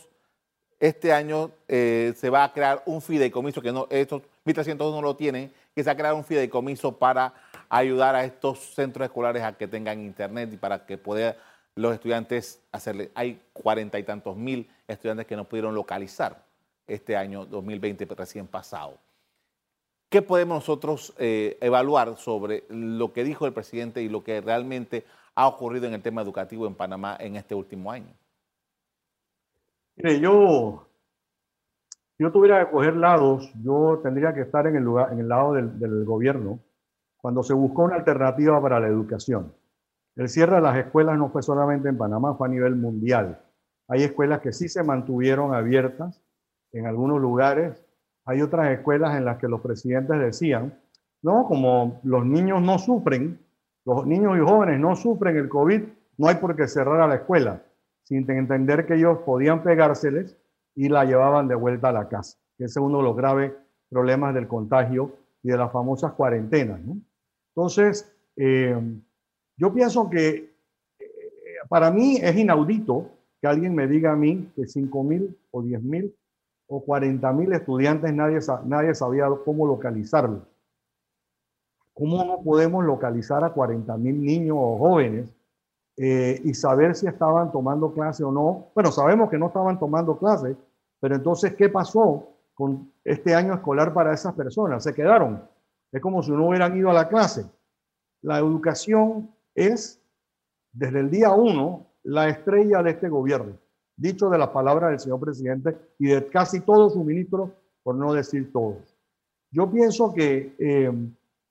este 0.80 1.12
año 1.12 1.52
eh, 1.68 2.14
se 2.16 2.30
va 2.30 2.44
a 2.44 2.54
crear 2.54 2.84
un 2.86 3.02
fideicomiso, 3.02 3.62
que 3.62 3.72
no, 3.72 3.88
estos 3.90 4.22
1.302 4.46 4.78
no 4.78 5.02
lo 5.02 5.16
tienen, 5.16 5.52
que 5.74 5.84
se 5.84 5.90
va 5.90 5.94
a 5.94 5.98
crear 5.98 6.14
un 6.14 6.24
fideicomiso 6.24 6.98
para 6.98 7.34
ayudar 7.70 8.16
a 8.16 8.24
estos 8.24 8.60
centros 8.76 9.06
escolares 9.06 9.42
a 9.42 9.54
que 9.54 9.68
tengan 9.68 10.00
Internet 10.02 10.52
y 10.54 10.58
para 10.58 10.86
que 10.86 10.98
puedan 10.98 11.36
los 11.76 11.94
estudiantes 11.94 12.62
hacerle. 12.72 13.12
Hay 13.16 13.42
cuarenta 13.54 13.98
y 13.98 14.04
tantos 14.04 14.38
mil 14.38 14.70
estudiantes 14.88 15.26
que 15.26 15.36
no 15.36 15.46
pudieron 15.46 15.74
localizar 15.74 16.44
este 16.88 17.18
año 17.18 17.46
2020 17.46 18.06
recién 18.06 18.48
pasado. 18.48 19.00
¿Qué 20.10 20.22
podemos 20.22 20.56
nosotros 20.56 21.14
eh, 21.18 21.58
evaluar 21.62 22.16
sobre 22.18 22.64
lo 22.70 23.12
que 23.12 23.24
dijo 23.24 23.46
el 23.46 23.54
presidente 23.54 24.02
y 24.02 24.10
lo 24.10 24.24
que 24.24 24.42
realmente 24.42 25.06
ha 25.36 25.48
ocurrido 25.48 25.88
en 25.88 25.94
el 25.94 26.02
tema 26.02 26.22
educativo 26.22 26.68
en 26.68 26.76
Panamá 26.76 27.18
en 27.20 27.36
este 27.36 27.56
último 27.56 27.92
año? 27.92 28.14
Mire, 29.98 30.20
yo, 30.20 30.88
yo 32.18 32.32
tuviera 32.32 32.66
que 32.66 32.72
coger 32.72 32.96
lados, 32.96 33.52
yo 33.64 34.00
tendría 34.04 34.34
que 34.34 34.42
estar 34.42 34.68
en 34.68 34.76
el, 34.76 34.84
lugar, 34.84 35.12
en 35.12 35.20
el 35.20 35.28
lado 35.28 35.54
del 35.54 36.06
gobierno 36.06 36.60
cuando 37.26 37.42
se 37.42 37.56
buscó 37.56 37.86
una 37.86 37.96
alternativa 37.96 38.62
para 38.62 38.80
la 38.80 38.88
educación. 38.88 39.52
El 40.16 40.30
cierre 40.30 40.58
de 40.58 40.62
las 40.62 40.78
escuelas 40.78 41.18
no 41.18 41.30
fue 41.30 41.42
solamente 41.42 41.90
en 41.90 41.98
Panamá, 41.98 42.36
fue 42.36 42.48
a 42.48 42.52
nivel 42.52 42.76
mundial. 42.76 43.42
Hay 43.88 44.04
escuelas 44.04 44.42
que 44.42 44.54
sí 44.54 44.70
se 44.70 44.84
mantuvieron 44.84 45.56
abiertas 45.56 46.22
en 46.72 46.86
algunos 46.86 47.20
lugares 47.20 47.85
hay 48.26 48.42
otras 48.42 48.72
escuelas 48.72 49.16
en 49.16 49.26
las 49.26 49.38
que 49.38 49.48
los 49.48 49.62
presidentes 49.62 50.20
decían, 50.20 50.80
no, 51.22 51.46
como 51.48 52.00
los 52.04 52.26
niños 52.26 52.62
no 52.62 52.80
sufren, 52.80 53.40
los 53.86 54.06
niños 54.06 54.38
y 54.38 54.42
jóvenes 54.42 54.80
no 54.80 54.96
sufren 54.96 55.38
el 55.38 55.48
COVID, 55.48 55.84
no 56.18 56.28
hay 56.28 56.36
por 56.36 56.56
qué 56.56 56.68
cerrar 56.68 57.02
a 57.02 57.08
la 57.08 57.16
escuela, 57.16 57.64
sin 58.04 58.30
entender 58.30 58.86
que 58.86 58.96
ellos 58.96 59.20
podían 59.26 59.64
pegárseles 59.64 60.38
y 60.76 60.90
la 60.90 61.06
llevaban 61.06 61.48
de 61.48 61.56
vuelta 61.56 61.90
a 61.90 61.94
la 61.94 62.10
casa. 62.10 62.38
Ese 62.58 62.66
es 62.66 62.78
uno 62.78 62.98
de 62.98 63.04
los 63.04 63.16
graves 63.16 63.54
problemas 63.90 64.34
del 64.34 64.48
contagio 64.48 65.14
y 65.44 65.50
de 65.50 65.58
las 65.58 65.72
famosas 65.72 66.14
cuarentenas. 66.14 66.82
Entonces, 67.56 68.12
eh, 68.36 68.76
yo 69.58 69.74
pienso 69.74 70.10
que 70.10 70.56
eh, 71.00 71.06
para 71.70 71.92
mí 71.92 72.18
es 72.22 72.36
inaudito 72.36 73.10
que 73.40 73.48
alguien 73.48 73.76
me 73.76 73.88
diga 73.88 74.14
a 74.14 74.16
mí 74.16 74.52
que 74.56 74.68
5 74.68 75.04
mil 75.04 75.38
o 75.52 75.62
10 75.62 75.84
mil 75.84 76.16
o 76.68 76.84
40 76.84 77.32
mil 77.34 77.54
estudiantes, 77.54 78.14
nadie, 78.14 78.40
nadie 78.66 78.96
sabía 78.96 79.28
cómo 79.44 79.68
localizarlos. 79.68 80.42
¿Cómo 81.94 82.24
no 82.26 82.42
podemos 82.44 82.84
localizar 82.84 83.44
a 83.44 83.52
40 83.52 83.96
mil 83.98 84.22
niños 84.22 84.58
o 84.60 84.78
jóvenes 84.78 85.34
eh, 85.96 86.42
y 86.44 86.54
saber 86.54 86.94
si 86.96 87.08
estaban 87.08 87.52
tomando 87.52 87.94
clase 87.94 88.24
o 88.24 88.32
no? 88.32 88.68
Bueno, 88.76 88.92
sabemos 88.92 89.30
que 89.30 89.38
no 89.38 89.48
estaban 89.48 89.80
tomando 89.80 90.18
clase, 90.18 90.58
pero 91.00 91.16
entonces, 91.16 91.56
¿qué 91.56 91.70
pasó 91.70 92.28
con 92.54 92.92
este 93.04 93.34
año 93.34 93.54
escolar 93.54 93.94
para 93.94 94.14
esas 94.14 94.34
personas? 94.34 94.84
Se 94.84 94.94
quedaron. 94.94 95.48
Es 95.92 96.02
como 96.02 96.22
si 96.22 96.32
no 96.32 96.50
hubieran 96.50 96.76
ido 96.76 96.90
a 96.90 96.94
la 96.94 97.08
clase. 97.08 97.46
La 98.22 98.40
educación 98.40 99.34
es, 99.54 100.02
desde 100.74 101.00
el 101.00 101.10
día 101.10 101.32
uno, 101.32 101.86
la 102.04 102.28
estrella 102.28 102.84
de 102.84 102.92
este 102.92 103.08
gobierno. 103.08 103.58
Dicho 103.96 104.30
de 104.30 104.38
las 104.38 104.50
palabras 104.50 104.92
del 104.92 105.00
señor 105.00 105.20
presidente 105.20 105.78
y 106.00 106.08
de 106.08 106.28
casi 106.28 106.62
todos 106.62 106.94
sus 106.94 107.06
ministros, 107.06 107.52
por 107.84 107.96
no 107.96 108.14
decir 108.14 108.52
todos. 108.52 108.96
Yo 109.52 109.70
pienso 109.72 110.14
que 110.14 110.56
eh, 110.60 110.92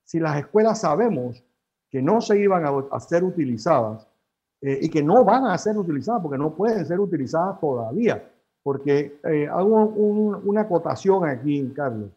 si 0.05 0.21
las 0.21 0.39
escuelas 0.39 0.81
sabemos 0.81 1.43
que 1.91 2.03
no 2.03 2.21
se 2.21 2.39
iban 2.39 2.65
a, 2.67 3.01
ser 3.01 3.25
utilizadas 3.25 4.07
eh, 4.61 4.81
y 4.83 4.89
que 4.91 5.03
no 5.03 5.25
van 5.25 5.47
a 5.47 5.57
ser 5.57 5.79
utilizadas 5.79 6.21
porque 6.21 6.39
no 6.39 6.55
pueden 6.55 6.85
ser 6.85 6.99
utilizadas 6.99 7.61
todavía, 7.61 8.31
porque 8.63 9.21
eh, 9.25 9.47
hago 9.47 9.87
una 9.87 10.63
acotación 10.63 11.29
aquí, 11.29 11.73
Carlos. 11.75 12.11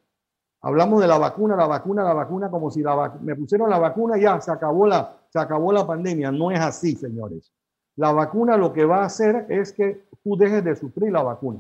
Hablamos 0.62 1.00
de 1.00 1.08
la 1.08 1.18
vacuna, 1.20 1.56
la 1.56 1.68
vacuna, 1.68 2.04
la 2.04 2.14
vacuna, 2.14 2.50
como 2.50 2.72
si 2.72 2.82
la 2.82 3.16
me 3.22 3.36
pusieron 3.36 3.70
la 3.70 3.78
vacuna 3.78 4.18
y 4.18 4.22
ya 4.22 4.42
se 4.42 4.52
acabó 4.52 4.88
la, 4.88 5.16
se 5.30 5.40
acabó 5.40 5.72
la 5.72 5.86
pandemia. 5.86 6.32
No 6.32 6.52
es 6.52 6.60
así, 6.60 6.96
señores. 6.96 7.54
La 7.98 8.12
vacuna 8.12 8.58
lo 8.58 8.74
que 8.74 8.86
va 8.86 9.02
a 9.02 9.06
hacer 9.06 9.48
es 9.50 9.74
que 9.74 10.04
tú 10.24 10.38
dejes 10.38 10.64
de 10.64 10.76
sufrir 10.76 11.12
la 11.12 11.24
vacuna. 11.24 11.60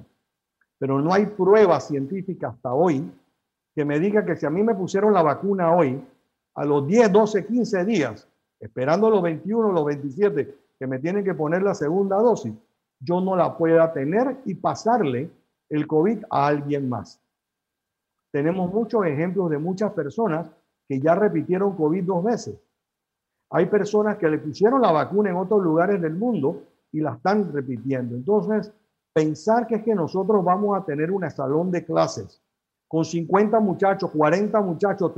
Pero 0.77 1.01
no 1.01 1.13
hay 1.13 1.25
prueba 1.25 1.79
científica 1.79 2.49
hasta 2.49 2.73
hoy 2.73 3.11
que 3.75 3.83
me 3.83 3.99
diga 3.99 4.23
que 4.23 4.35
si 4.35 4.45
a 4.45 4.49
mí 4.49 4.63
me 4.63 4.75
pusieron 4.75 5.13
la 5.13 5.23
vacuna 5.23 5.75
hoy, 5.75 6.03
a 6.55 6.65
los 6.65 6.87
10, 6.87 7.11
12, 7.11 7.45
15 7.45 7.85
días, 7.85 8.27
esperando 8.59 9.09
los 9.09 9.21
21, 9.21 9.71
los 9.71 9.85
27 9.85 10.55
que 10.79 10.87
me 10.87 10.99
tienen 10.99 11.23
que 11.23 11.33
poner 11.33 11.63
la 11.63 11.75
segunda 11.75 12.17
dosis, 12.17 12.53
yo 12.99 13.21
no 13.21 13.35
la 13.35 13.57
pueda 13.57 13.91
tener 13.93 14.37
y 14.45 14.55
pasarle 14.55 15.29
el 15.69 15.87
COVID 15.87 16.23
a 16.29 16.47
alguien 16.47 16.87
más. 16.89 17.19
Tenemos 18.31 18.71
muchos 18.71 19.05
ejemplos 19.05 19.49
de 19.49 19.57
muchas 19.57 19.91
personas 19.93 20.49
que 20.87 20.99
ya 20.99 21.15
repitieron 21.15 21.75
COVID 21.75 22.03
dos 22.03 22.23
veces. 22.23 22.55
Hay 23.49 23.67
personas 23.67 24.17
que 24.17 24.29
le 24.29 24.39
pusieron 24.39 24.81
la 24.81 24.91
vacuna 24.91 25.29
en 25.29 25.37
otros 25.37 25.63
lugares 25.63 26.01
del 26.01 26.15
mundo 26.15 26.63
y 26.91 26.99
la 26.99 27.13
están 27.13 27.51
repitiendo. 27.53 28.15
Entonces, 28.15 28.71
pensar 29.13 29.67
que 29.67 29.75
es 29.75 29.83
que 29.83 29.95
nosotros 29.95 30.43
vamos 30.43 30.77
a 30.77 30.85
tener 30.85 31.11
un 31.11 31.29
salón 31.29 31.71
de 31.71 31.85
clases 31.85 32.41
con 32.87 33.03
50 33.03 33.59
muchachos, 33.59 34.11
40 34.11 34.61
muchachos, 34.61 35.11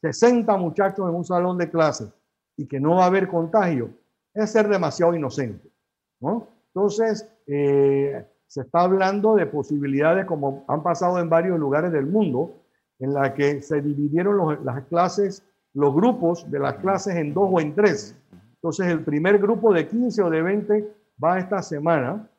60 0.00 0.56
muchachos 0.56 1.08
en 1.08 1.14
un 1.14 1.24
salón 1.24 1.58
de 1.58 1.70
clases 1.70 2.08
y 2.56 2.66
que 2.66 2.80
no 2.80 2.96
va 2.96 3.04
a 3.04 3.06
haber 3.06 3.28
contagio, 3.28 3.90
es 4.32 4.50
ser 4.50 4.68
demasiado 4.68 5.14
inocente. 5.14 5.70
¿no? 6.20 6.48
Entonces, 6.68 7.28
eh, 7.46 8.24
se 8.46 8.60
está 8.60 8.80
hablando 8.80 9.34
de 9.34 9.46
posibilidades 9.46 10.26
como 10.26 10.64
han 10.68 10.82
pasado 10.82 11.18
en 11.18 11.28
varios 11.28 11.58
lugares 11.58 11.92
del 11.92 12.06
mundo, 12.06 12.62
en 12.98 13.12
la 13.12 13.34
que 13.34 13.60
se 13.60 13.82
dividieron 13.82 14.64
las 14.64 14.84
clases, 14.84 15.44
los 15.76 15.94
grupos 15.94 16.50
de 16.50 16.58
las 16.58 16.76
clases 16.76 17.16
en 17.16 17.34
dos 17.34 17.50
o 17.52 17.60
en 17.60 17.74
tres. 17.74 18.16
Entonces, 18.54 18.86
el 18.86 19.04
primer 19.04 19.38
grupo 19.38 19.74
de 19.74 19.86
15 19.86 20.22
o 20.22 20.30
de 20.30 20.40
20 20.40 20.94
va 21.22 21.38
esta 21.38 21.62
semana, 21.62 22.30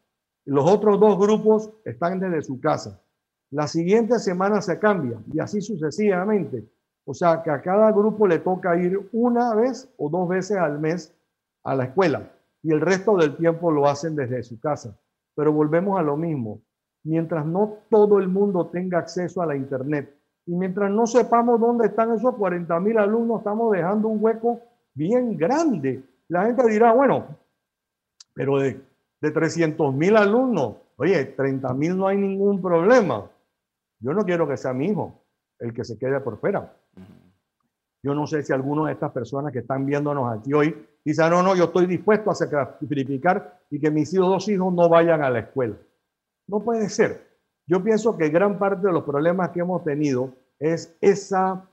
los 0.46 0.68
otros 0.68 1.00
dos 1.00 1.20
grupos 1.20 1.70
están 1.86 2.20
desde 2.20 2.42
su 2.42 2.60
casa. 2.60 3.00
La 3.52 3.68
siguiente 3.68 4.18
semana 4.18 4.60
se 4.60 4.80
cambia 4.80 5.20
y 5.32 5.40
así 5.40 5.62
sucesivamente. 5.62 6.68
O 7.06 7.14
sea 7.14 7.44
que 7.44 7.52
a 7.52 7.62
cada 7.62 7.92
grupo 7.92 8.26
le 8.26 8.40
toca 8.40 8.76
ir 8.76 9.08
una 9.12 9.54
vez 9.54 9.88
o 9.98 10.10
dos 10.10 10.28
veces 10.28 10.58
al 10.58 10.80
mes 10.80 11.14
a 11.64 11.76
la 11.76 11.86
escuela 11.86 12.32
y 12.64 12.72
el 12.72 12.82
resto 12.82 13.16
del 13.18 13.38
tiempo 13.38 13.72
lo 13.72 13.88
hacen 13.88 14.16
desde 14.16 14.42
su 14.42 14.60
casa. 14.60 15.00
Pero 15.36 15.54
volvemos 15.54 16.00
a 16.00 16.02
lo 16.02 16.18
mismo. 16.18 16.64
Mientras 17.04 17.46
no 17.46 17.78
todo 17.92 18.18
el 18.18 18.30
mundo 18.30 18.66
tenga 18.66 18.98
acceso 18.98 19.44
a 19.44 19.46
la 19.46 19.56
Internet 19.56 20.17
y 20.48 20.56
mientras 20.56 20.90
no 20.90 21.06
sepamos 21.06 21.60
dónde 21.60 21.88
están 21.88 22.14
esos 22.14 22.34
40 22.36 22.80
mil 22.80 22.98
alumnos, 22.98 23.40
estamos 23.40 23.72
dejando 23.74 24.08
un 24.08 24.24
hueco 24.24 24.62
bien 24.94 25.38
grande. 25.38 26.02
La 26.30 26.46
gente 26.46 26.66
dirá, 26.68 26.94
bueno, 26.94 27.28
pero 28.34 28.58
de, 28.60 28.80
de 29.20 29.32
300 29.32 29.94
mil 29.94 30.16
alumnos, 30.16 30.78
oye, 30.96 31.26
30 31.26 31.74
mil 31.74 31.98
no 31.98 32.08
hay 32.08 32.18
ningún 32.18 32.62
problema. 32.62 33.30
Yo 34.00 34.14
no 34.14 34.24
quiero 34.24 34.48
que 34.48 34.56
sea 34.56 34.74
mi 34.74 34.88
hijo 34.88 35.22
el 35.60 35.74
que 35.74 35.84
se 35.84 35.98
quede 35.98 36.20
por 36.22 36.40
fuera. 36.40 36.74
Yo 38.02 38.14
no 38.14 38.26
sé 38.26 38.42
si 38.42 38.54
alguno 38.54 38.86
de 38.86 38.94
estas 38.94 39.12
personas 39.12 39.52
que 39.52 39.60
están 39.60 39.86
viéndonos 39.86 40.32
aquí 40.32 40.54
hoy 40.54 40.88
dice, 41.04 41.30
no, 41.30 41.44
no, 41.44 41.56
yo 41.56 41.66
estoy 41.66 41.88
dispuesto 41.88 42.32
a 42.32 42.36
sacrificar 42.36 43.60
y 43.70 43.80
que 43.80 43.92
mis 43.92 44.14
dos 44.14 44.48
hijos 44.48 44.74
no 44.74 44.88
vayan 44.88 45.24
a 45.24 45.30
la 45.30 45.40
escuela. 45.40 45.76
No 46.48 46.62
puede 46.62 46.88
ser. 46.88 47.27
Yo 47.68 47.84
pienso 47.84 48.18
que 48.18 48.30
gran 48.30 48.58
parte 48.58 48.88
de 48.88 48.94
los 48.94 49.04
problemas 49.04 49.50
que 49.50 49.60
hemos 49.60 49.84
tenido 49.84 50.34
es 50.58 50.96
esa 51.02 51.70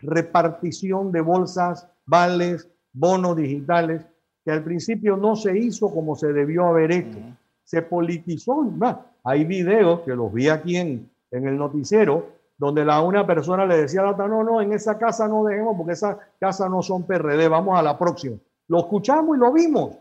repartición 0.00 1.12
de 1.12 1.20
bolsas, 1.20 1.86
vales, 2.06 2.68
bonos 2.92 3.36
digitales, 3.36 4.04
que 4.44 4.50
al 4.50 4.64
principio 4.64 5.16
no 5.16 5.36
se 5.36 5.58
hizo 5.58 5.92
como 5.92 6.16
se 6.16 6.32
debió 6.32 6.66
haber 6.66 6.90
hecho. 6.90 7.18
Se 7.64 7.82
politizó. 7.82 8.66
Hay 9.24 9.44
videos 9.44 10.00
que 10.00 10.14
los 10.14 10.32
vi 10.32 10.48
aquí 10.48 10.76
en, 10.76 11.10
en 11.30 11.46
el 11.46 11.58
noticiero, 11.58 12.28
donde 12.56 12.84
la 12.84 13.02
una 13.02 13.26
persona 13.26 13.66
le 13.66 13.76
decía 13.76 14.00
a 14.00 14.04
la 14.04 14.10
otra, 14.12 14.28
no, 14.28 14.42
no, 14.42 14.62
en 14.62 14.72
esa 14.72 14.96
casa 14.96 15.28
no 15.28 15.44
dejemos 15.44 15.76
porque 15.76 15.92
esa 15.92 16.18
casa 16.40 16.68
no 16.68 16.80
son 16.80 17.06
PRD, 17.06 17.48
vamos 17.48 17.78
a 17.78 17.82
la 17.82 17.98
próxima. 17.98 18.36
Lo 18.68 18.78
escuchamos 18.78 19.36
y 19.36 19.40
lo 19.40 19.52
vimos. 19.52 19.96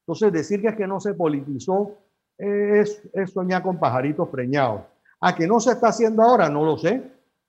Entonces, 0.00 0.32
decir 0.32 0.60
que 0.60 0.68
es 0.68 0.76
que 0.76 0.86
no 0.86 1.00
se 1.00 1.14
politizó 1.14 2.03
es, 2.38 3.02
es 3.12 3.30
soñar 3.30 3.62
con 3.62 3.78
pajaritos 3.78 4.28
preñados. 4.28 4.82
A 5.20 5.34
que 5.34 5.46
no 5.46 5.60
se 5.60 5.72
está 5.72 5.88
haciendo 5.88 6.22
ahora, 6.22 6.48
no 6.48 6.64
lo 6.64 6.76
sé, 6.76 7.02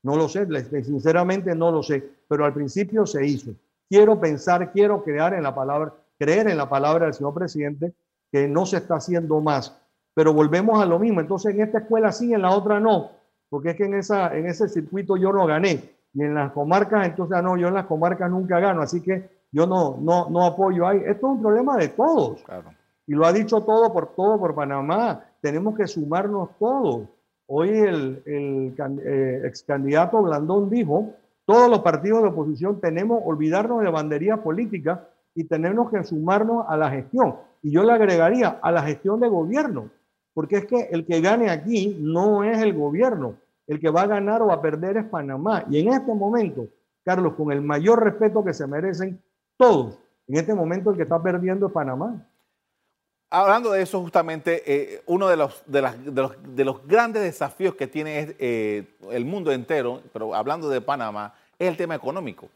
no 0.04 0.16
lo 0.16 0.30
sé, 0.30 0.46
sinceramente 0.84 1.56
no 1.56 1.72
lo 1.72 1.84
sé, 1.84 2.04
pero 2.28 2.46
al 2.46 2.54
principio 2.54 3.06
se 3.06 3.26
hizo. 3.26 3.52
Quiero 3.90 4.20
pensar, 4.20 4.72
quiero 4.72 5.04
crear 5.04 5.34
en 5.34 5.44
la 5.44 5.54
palabra, 5.54 5.94
creer 6.18 6.48
en 6.48 6.58
la 6.58 6.70
palabra 6.70 7.06
del 7.06 7.14
señor 7.14 7.34
presidente 7.34 7.94
que 8.32 8.48
no 8.48 8.66
se 8.66 8.78
está 8.78 8.96
haciendo 8.96 9.40
más 9.42 9.76
pero 10.16 10.34
volvemos 10.34 10.82
a 10.82 10.86
lo 10.88 10.98
mismo. 10.98 11.22
Entonces, 11.22 11.54
en 11.54 11.62
esta 11.62 11.80
escuela 11.80 12.12
sí, 12.12 12.34
en 12.34 12.42
la 12.42 12.50
otra 12.50 12.80
no, 12.80 13.12
porque 13.50 13.72
es 13.72 13.76
que 13.76 13.84
en, 13.84 13.96
esa, 13.96 14.36
en 14.36 14.48
ese 14.48 14.68
circuito 14.68 15.18
yo 15.18 15.32
no 15.32 15.46
gané. 15.46 15.94
Y 16.14 16.24
en 16.24 16.34
las 16.34 16.54
comarcas, 16.54 17.06
entonces, 17.06 17.38
ah, 17.38 17.42
no, 17.42 17.58
yo 17.58 17.68
en 17.68 17.74
las 17.74 17.86
comarcas 17.86 18.32
nunca 18.32 18.60
gano, 18.60 18.82
así 18.82 19.02
que 19.02 19.30
yo 19.52 19.68
no, 19.68 19.98
no, 20.00 20.30
no 20.30 20.46
apoyo 20.46 20.88
ahí. 20.88 21.00
Esto 21.00 21.28
es 21.28 21.34
un 21.34 21.42
problema 21.42 21.76
de 21.78 21.90
todos. 21.90 22.42
Y 23.08 23.14
lo 23.14 23.26
ha 23.26 23.34
dicho 23.34 23.62
todo 23.62 23.94
por 23.94 24.16
todo 24.16 24.40
por 24.40 24.56
Panamá. 24.56 25.26
Tenemos 25.42 25.76
que 25.76 25.88
sumarnos 25.88 26.50
todos. 26.60 27.08
Hoy 27.48 27.70
el, 27.70 28.24
eh, 28.26 29.42
ex 29.46 29.64
candidato 29.64 30.22
Blandón 30.22 30.70
dijo, 30.70 31.14
todos 31.46 31.70
los 31.70 31.80
partidos 31.80 32.24
de 32.24 32.30
oposición 32.30 32.82
tenemos 32.82 33.22
olvidarnos 33.24 33.84
de 33.84 33.90
bandería 33.90 34.38
política 34.38 35.08
y 35.36 35.44
tenemos 35.44 35.92
que 35.92 36.04
sumarnos 36.04 36.66
a 36.68 36.76
la 36.76 36.90
gestión. 36.90 37.36
Y 37.62 37.72
yo 37.72 37.84
le 37.84 37.94
agregaría 37.94 38.60
a 38.62 38.72
la 38.72 38.82
gestión 38.82 39.20
de 39.20 39.28
gobierno 39.28 39.90
porque 40.36 40.58
es 40.58 40.66
que 40.66 40.90
el 40.92 41.06
que 41.06 41.22
gane 41.22 41.50
aquí 41.50 41.98
no 42.00 42.44
es 42.44 42.60
el 42.60 42.74
gobierno, 42.74 43.38
el 43.68 43.80
que 43.80 43.90
va 43.90 44.02
a 44.02 44.08
ganar 44.08 44.42
o 44.42 44.52
a 44.52 44.62
perder 44.62 44.98
es 44.98 45.06
Panamá. 45.06 45.64
Y 45.70 45.80
en 45.80 45.94
este 45.94 46.14
momento, 46.14 46.68
Carlos, 47.06 47.34
con 47.36 47.54
el 47.54 47.62
mayor 47.62 48.04
respeto 48.04 48.44
que 48.44 48.54
se 48.54 48.68
merecen 48.68 49.20
todos, 49.58 49.98
en 50.28 50.36
este 50.36 50.54
momento 50.54 50.92
el 50.92 50.98
que 50.98 51.04
está 51.04 51.24
perdiendo 51.24 51.68
es 51.68 51.72
Panamá. 51.72 52.22
Hablando 53.30 53.72
de 53.72 53.82
eso, 53.82 54.02
justamente, 54.02 54.64
eh, 54.66 55.02
uno 55.08 55.28
de 55.28 55.36
los, 55.36 55.64
de, 55.66 56.64
los, 56.64 56.88
grandes 56.88 57.24
desafíos 57.24 57.76
que 57.76 57.88
tiene 57.88 58.36
eh, 58.40 58.84
el 59.12 59.26
mundo 59.26 59.52
entero, 59.52 60.02
pero 60.14 60.36
hablando 60.36 60.70
de 60.70 60.80
Panamá, 60.80 61.34
es 61.58 61.68
el 61.68 61.76
tema 61.76 61.96
económico. 61.96 62.50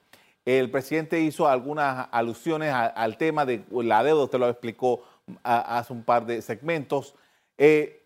El 0.45 0.69
presidente 0.69 1.19
hizo 1.19 1.47
algunas 1.47 2.07
alusiones 2.11 2.73
al 2.73 3.17
tema 3.17 3.45
de 3.45 3.63
la 3.71 4.03
deuda, 4.03 4.23
usted 4.23 4.39
lo 4.39 4.47
explicó 4.47 5.03
hace 5.43 5.91
un 5.91 6.03
par 6.03 6.25
de 6.25 6.41
segmentos. 6.41 7.15
Eh, 7.57 8.03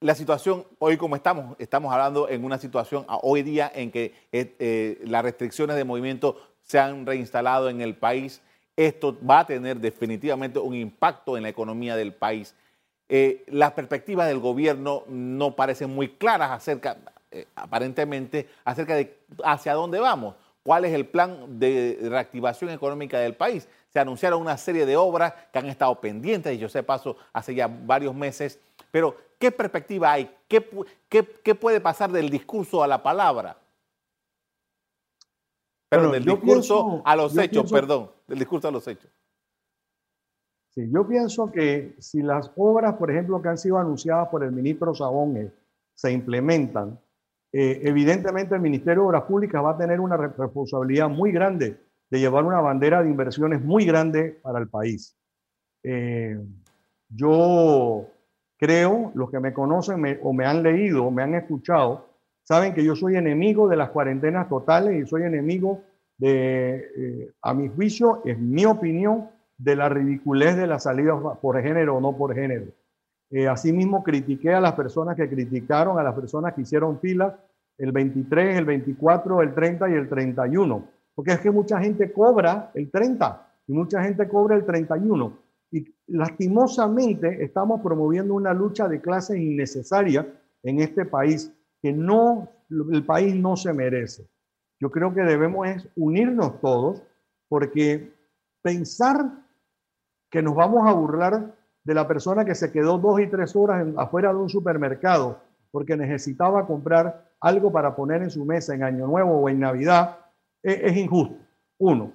la 0.00 0.14
situación, 0.14 0.66
hoy 0.78 0.96
como 0.96 1.16
estamos, 1.16 1.56
estamos 1.58 1.92
hablando 1.92 2.28
en 2.28 2.44
una 2.44 2.58
situación 2.58 3.06
hoy 3.22 3.42
día 3.42 3.70
en 3.74 3.90
que 3.90 5.00
las 5.04 5.22
restricciones 5.22 5.76
de 5.76 5.84
movimiento 5.84 6.36
se 6.62 6.78
han 6.78 7.06
reinstalado 7.06 7.68
en 7.70 7.80
el 7.80 7.96
país. 7.96 8.42
Esto 8.76 9.16
va 9.28 9.40
a 9.40 9.46
tener 9.46 9.78
definitivamente 9.78 10.58
un 10.58 10.74
impacto 10.74 11.36
en 11.36 11.44
la 11.44 11.48
economía 11.48 11.96
del 11.96 12.12
país. 12.12 12.54
las 13.46 13.72
perspectivas 13.72 14.26
del 14.26 14.40
gobierno 14.40 15.04
no 15.08 15.54
parecen 15.54 15.94
muy 15.94 16.08
claras 16.08 16.50
acerca, 16.50 16.96
aparentemente, 17.54 18.48
acerca 18.64 18.96
de 18.96 19.16
hacia 19.44 19.74
dónde 19.74 20.00
vamos. 20.00 20.34
¿Cuál 20.62 20.86
es 20.86 20.94
el 20.94 21.06
plan 21.06 21.58
de 21.58 21.98
reactivación 22.02 22.70
económica 22.70 23.18
del 23.18 23.34
país? 23.34 23.68
Se 23.90 24.00
anunciaron 24.00 24.40
una 24.40 24.56
serie 24.56 24.86
de 24.86 24.96
obras 24.96 25.34
que 25.52 25.58
han 25.58 25.66
estado 25.66 26.00
pendientes, 26.00 26.54
y 26.54 26.58
yo 26.58 26.68
sé 26.68 26.82
paso 26.82 27.16
hace 27.32 27.54
ya 27.54 27.68
varios 27.68 28.14
meses 28.14 28.58
pero, 28.94 29.16
¿qué 29.40 29.50
perspectiva 29.50 30.12
hay? 30.12 30.30
¿Qué, 30.46 30.64
qué, 31.42 31.54
puede 31.56 31.80
pasar 31.80 32.12
del 32.12 32.30
discurso 32.30 32.80
a 32.80 32.86
la 32.86 33.02
palabra? 33.02 33.56
Perdón, 35.96 36.12
del 36.12 36.24
discurso 36.24 37.02
a 37.04 37.16
los 37.16 37.36
hechos, 37.36 37.70
perdón, 37.70 38.10
del 38.26 38.38
discurso 38.38 38.68
a 38.68 38.70
los 38.70 38.86
hechos. 38.86 39.10
Sí, 40.70 40.90
yo 40.92 41.06
pienso 41.06 41.52
que 41.52 41.94
si 42.00 42.20
las 42.20 42.50
obras, 42.56 42.94
por 42.94 43.10
ejemplo, 43.10 43.40
que 43.40 43.48
han 43.48 43.58
sido 43.58 43.78
anunciadas 43.78 44.28
por 44.28 44.42
el 44.42 44.50
ministro 44.50 44.94
Sabón 44.94 45.52
se 45.94 46.10
implementan, 46.10 46.98
eh, 47.52 47.82
evidentemente 47.84 48.56
el 48.56 48.60
Ministerio 48.60 49.02
de 49.02 49.08
Obras 49.08 49.22
Públicas 49.22 49.62
va 49.62 49.70
a 49.70 49.78
tener 49.78 50.00
una 50.00 50.16
responsabilidad 50.16 51.08
muy 51.08 51.30
grande 51.30 51.78
de 52.10 52.18
llevar 52.18 52.44
una 52.44 52.60
bandera 52.60 53.02
de 53.02 53.10
inversiones 53.10 53.62
muy 53.62 53.84
grande 53.84 54.40
para 54.42 54.58
el 54.58 54.68
país. 54.68 55.16
Eh, 55.84 56.36
yo 57.08 58.08
creo, 58.58 59.12
los 59.14 59.30
que 59.30 59.38
me 59.38 59.52
conocen 59.52 60.18
o 60.22 60.32
me 60.32 60.44
han 60.44 60.64
leído 60.64 61.04
o 61.04 61.10
me 61.12 61.22
han 61.22 61.34
escuchado, 61.34 62.13
saben 62.44 62.74
que 62.74 62.84
yo 62.84 62.94
soy 62.94 63.16
enemigo 63.16 63.68
de 63.68 63.76
las 63.76 63.90
cuarentenas 63.90 64.48
totales 64.48 65.02
y 65.02 65.08
soy 65.08 65.22
enemigo 65.22 65.82
de, 66.18 66.90
eh, 66.96 67.32
a 67.42 67.52
mi 67.52 67.68
juicio, 67.68 68.22
es 68.24 68.38
mi 68.38 68.64
opinión, 68.64 69.28
de 69.56 69.76
la 69.76 69.88
ridiculez 69.88 70.56
de 70.56 70.66
las 70.66 70.82
salidas 70.82 71.16
por 71.40 71.60
género 71.62 71.96
o 71.96 72.00
no 72.00 72.16
por 72.16 72.34
género. 72.34 72.66
Eh, 73.30 73.48
asimismo, 73.48 74.02
critiqué 74.02 74.52
a 74.52 74.60
las 74.60 74.72
personas 74.72 75.16
que 75.16 75.28
criticaron, 75.28 75.98
a 75.98 76.02
las 76.02 76.14
personas 76.14 76.54
que 76.54 76.62
hicieron 76.62 77.00
fila 77.00 77.38
el 77.78 77.92
23, 77.92 78.58
el 78.58 78.64
24, 78.64 79.42
el 79.42 79.54
30 79.54 79.90
y 79.90 79.92
el 79.94 80.08
31. 80.08 80.84
Porque 81.14 81.32
es 81.32 81.40
que 81.40 81.50
mucha 81.50 81.80
gente 81.80 82.12
cobra 82.12 82.70
el 82.74 82.90
30 82.90 83.48
y 83.68 83.72
mucha 83.72 84.02
gente 84.02 84.28
cobra 84.28 84.56
el 84.56 84.64
31. 84.64 85.38
Y 85.70 85.84
lastimosamente 86.08 87.42
estamos 87.42 87.80
promoviendo 87.80 88.34
una 88.34 88.52
lucha 88.52 88.88
de 88.88 89.00
clases 89.00 89.38
innecesaria 89.38 90.26
en 90.62 90.80
este 90.80 91.04
país 91.04 91.52
que 91.84 91.92
no, 91.92 92.48
el 92.70 93.04
país 93.04 93.34
no 93.34 93.58
se 93.58 93.74
merece. 93.74 94.26
Yo 94.80 94.90
creo 94.90 95.12
que 95.12 95.20
debemos 95.20 95.68
es 95.68 95.86
unirnos 95.96 96.58
todos 96.62 97.02
porque 97.46 98.10
pensar 98.62 99.30
que 100.30 100.40
nos 100.40 100.54
vamos 100.54 100.88
a 100.88 100.94
burlar 100.94 101.54
de 101.84 101.94
la 101.94 102.08
persona 102.08 102.46
que 102.46 102.54
se 102.54 102.72
quedó 102.72 102.96
dos 102.96 103.20
y 103.20 103.26
tres 103.26 103.54
horas 103.54 103.86
afuera 103.98 104.30
de 104.30 104.38
un 104.38 104.48
supermercado 104.48 105.42
porque 105.70 105.94
necesitaba 105.94 106.66
comprar 106.66 107.30
algo 107.38 107.70
para 107.70 107.94
poner 107.94 108.22
en 108.22 108.30
su 108.30 108.46
mesa 108.46 108.74
en 108.74 108.82
Año 108.82 109.06
Nuevo 109.06 109.42
o 109.42 109.50
en 109.50 109.60
Navidad, 109.60 110.20
e, 110.62 110.88
es, 110.88 110.96
injusto. 110.96 111.36
Uno. 111.76 112.12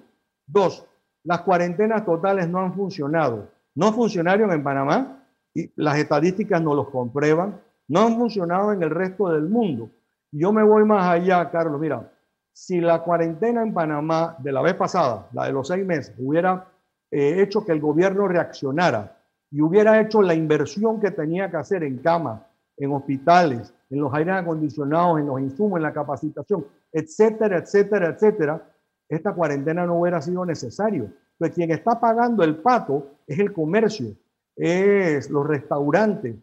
Dos, 0.48 0.84
las 1.22 1.42
cuarentenas 1.42 2.04
totales 2.04 2.48
no 2.48 2.58
han 2.58 2.74
funcionado. 2.74 3.48
No 3.76 3.92
funcionaron 3.92 4.50
en 4.50 4.64
Panamá 4.64 5.24
y 5.54 5.70
las 5.76 5.96
estadísticas 5.96 6.60
no 6.60 6.74
los 6.74 6.88
comprueban. 6.88 7.60
No 7.90 8.02
han 8.02 8.16
funcionado 8.16 8.72
en 8.72 8.84
el 8.84 8.90
resto 8.90 9.30
del 9.30 9.48
mundo. 9.48 9.90
Yo 10.30 10.52
me 10.52 10.62
voy 10.62 10.84
más 10.84 11.08
allá, 11.08 11.50
Carlos. 11.50 11.80
Mira, 11.80 12.08
si 12.52 12.80
la 12.80 13.02
cuarentena 13.02 13.62
en 13.62 13.74
Panamá 13.74 14.36
de 14.38 14.52
la 14.52 14.62
vez 14.62 14.74
pasada, 14.74 15.26
la 15.32 15.46
de 15.46 15.52
los 15.52 15.66
seis 15.66 15.84
meses, 15.84 16.14
hubiera 16.16 16.68
eh, 17.10 17.42
hecho 17.42 17.64
que 17.64 17.72
el 17.72 17.80
gobierno 17.80 18.28
reaccionara 18.28 19.20
y 19.50 19.60
hubiera 19.60 20.00
hecho 20.00 20.22
la 20.22 20.34
inversión 20.34 21.00
que 21.00 21.10
tenía 21.10 21.50
que 21.50 21.56
hacer 21.56 21.82
en 21.82 21.98
camas, 21.98 22.40
en 22.76 22.92
hospitales, 22.92 23.74
en 23.90 24.00
los 24.00 24.14
aires 24.14 24.36
acondicionados, 24.36 25.18
en 25.18 25.26
los 25.26 25.40
insumos, 25.40 25.78
en 25.78 25.82
la 25.82 25.92
capacitación, 25.92 26.64
etcétera, 26.92 27.58
etcétera, 27.58 28.10
etcétera, 28.10 28.62
esta 29.08 29.32
cuarentena 29.32 29.84
no 29.84 29.98
hubiera 29.98 30.22
sido 30.22 30.46
necesario. 30.46 31.10
Pues 31.36 31.52
quien 31.52 31.72
está 31.72 31.98
pagando 31.98 32.44
el 32.44 32.58
pato 32.58 33.16
es 33.26 33.40
el 33.40 33.52
comercio, 33.52 34.14
es 34.54 35.28
los 35.28 35.44
restaurantes. 35.44 36.36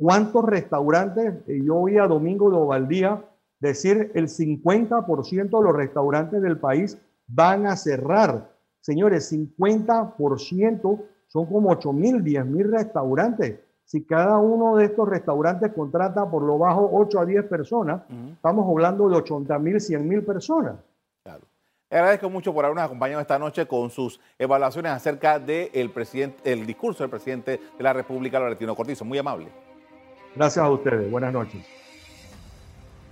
¿Cuántos 0.00 0.46
restaurantes? 0.46 1.34
Eh, 1.46 1.60
yo 1.62 1.76
oí 1.76 1.98
a 1.98 2.06
Domingo 2.06 2.50
de 2.50 2.56
Ovaldía 2.56 3.22
decir 3.58 4.10
el 4.14 4.28
50% 4.28 5.58
de 5.58 5.62
los 5.62 5.76
restaurantes 5.76 6.40
del 6.40 6.58
país 6.58 6.96
van 7.26 7.66
a 7.66 7.76
cerrar. 7.76 8.50
Señores, 8.80 9.30
50% 9.30 11.02
son 11.26 11.46
como 11.46 11.70
8 11.70 11.92
mil, 11.92 12.24
10 12.24 12.46
mil 12.46 12.72
restaurantes. 12.72 13.60
Si 13.84 14.06
cada 14.06 14.38
uno 14.38 14.76
de 14.76 14.86
estos 14.86 15.06
restaurantes 15.06 15.70
contrata 15.74 16.30
por 16.30 16.44
lo 16.44 16.56
bajo 16.56 16.88
8 16.94 17.20
a 17.20 17.26
10 17.26 17.44
personas, 17.44 18.02
estamos 18.32 18.66
hablando 18.70 19.06
de 19.06 19.16
80 19.16 19.58
mil, 19.58 19.80
100 19.80 20.08
mil 20.08 20.24
personas. 20.24 20.76
Claro. 21.22 21.42
Agradezco 21.90 22.30
mucho 22.30 22.54
por 22.54 22.64
habernos 22.64 22.84
acompañado 22.84 23.20
esta 23.20 23.38
noche 23.38 23.66
con 23.66 23.90
sus 23.90 24.18
evaluaciones 24.38 24.92
acerca 24.92 25.38
del 25.38 25.90
presidente, 25.90 26.50
el 26.50 26.64
discurso 26.64 27.02
del 27.02 27.10
presidente 27.10 27.60
de 27.76 27.84
la 27.84 27.92
República, 27.92 28.38
Laurentino 28.38 28.74
Cortizo. 28.74 29.04
Muy 29.04 29.18
amable. 29.18 29.69
Gracias 30.34 30.64
a 30.64 30.70
ustedes. 30.70 31.10
Buenas 31.10 31.32
noches. 31.32 31.66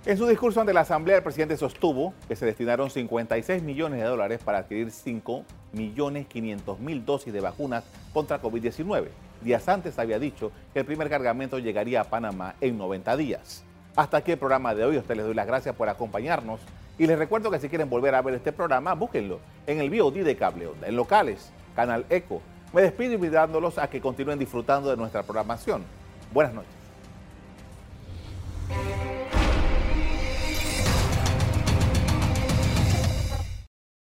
En 0.05 0.17
su 0.17 0.25
discurso 0.25 0.61
ante 0.61 0.73
la 0.73 0.81
Asamblea, 0.81 1.17
el 1.17 1.23
presidente 1.23 1.57
sostuvo 1.57 2.13
que 2.27 2.35
se 2.35 2.45
destinaron 2.45 2.89
56 2.89 3.61
millones 3.61 3.99
de 3.99 4.05
dólares 4.05 4.39
para 4.43 4.59
adquirir 4.59 4.91
5 4.91 5.43
millones 5.73 6.25
500 6.27 6.79
mil 6.79 7.05
dosis 7.05 7.33
de 7.33 7.41
vacunas 7.41 7.83
contra 8.13 8.41
COVID-19. 8.41 9.09
Días 9.41 9.67
antes 9.67 9.99
había 9.99 10.17
dicho 10.17 10.51
que 10.73 10.79
el 10.79 10.85
primer 10.85 11.09
cargamento 11.09 11.59
llegaría 11.59 12.01
a 12.01 12.05
Panamá 12.05 12.55
en 12.61 12.77
90 12.77 13.17
días. 13.17 13.63
Hasta 13.97 14.17
aquí 14.17 14.31
el 14.31 14.37
programa 14.37 14.73
de 14.73 14.85
hoy. 14.85 14.95
A 14.95 14.99
ustedes 14.99 15.17
les 15.17 15.25
doy 15.25 15.35
las 15.35 15.47
gracias 15.47 15.75
por 15.75 15.89
acompañarnos 15.89 16.61
y 16.97 17.05
les 17.05 17.19
recuerdo 17.19 17.51
que 17.51 17.59
si 17.59 17.67
quieren 17.67 17.89
volver 17.89 18.15
a 18.15 18.21
ver 18.21 18.35
este 18.35 18.53
programa, 18.53 18.93
búsquenlo 18.93 19.39
en 19.67 19.79
el 19.79 19.89
VOD 19.89 20.23
de 20.23 20.37
Cable 20.37 20.67
Onda, 20.67 20.87
en 20.87 20.95
locales, 20.95 21.51
Canal 21.75 22.05
Eco. 22.09 22.41
Me 22.73 22.81
despido 22.81 23.13
invitándolos 23.13 23.77
a 23.77 23.89
que 23.89 23.99
continúen 23.99 24.39
disfrutando 24.39 24.89
de 24.89 24.95
nuestra 24.95 25.23
programación. 25.23 25.83
Buenas 26.31 26.53
noches. 26.53 26.78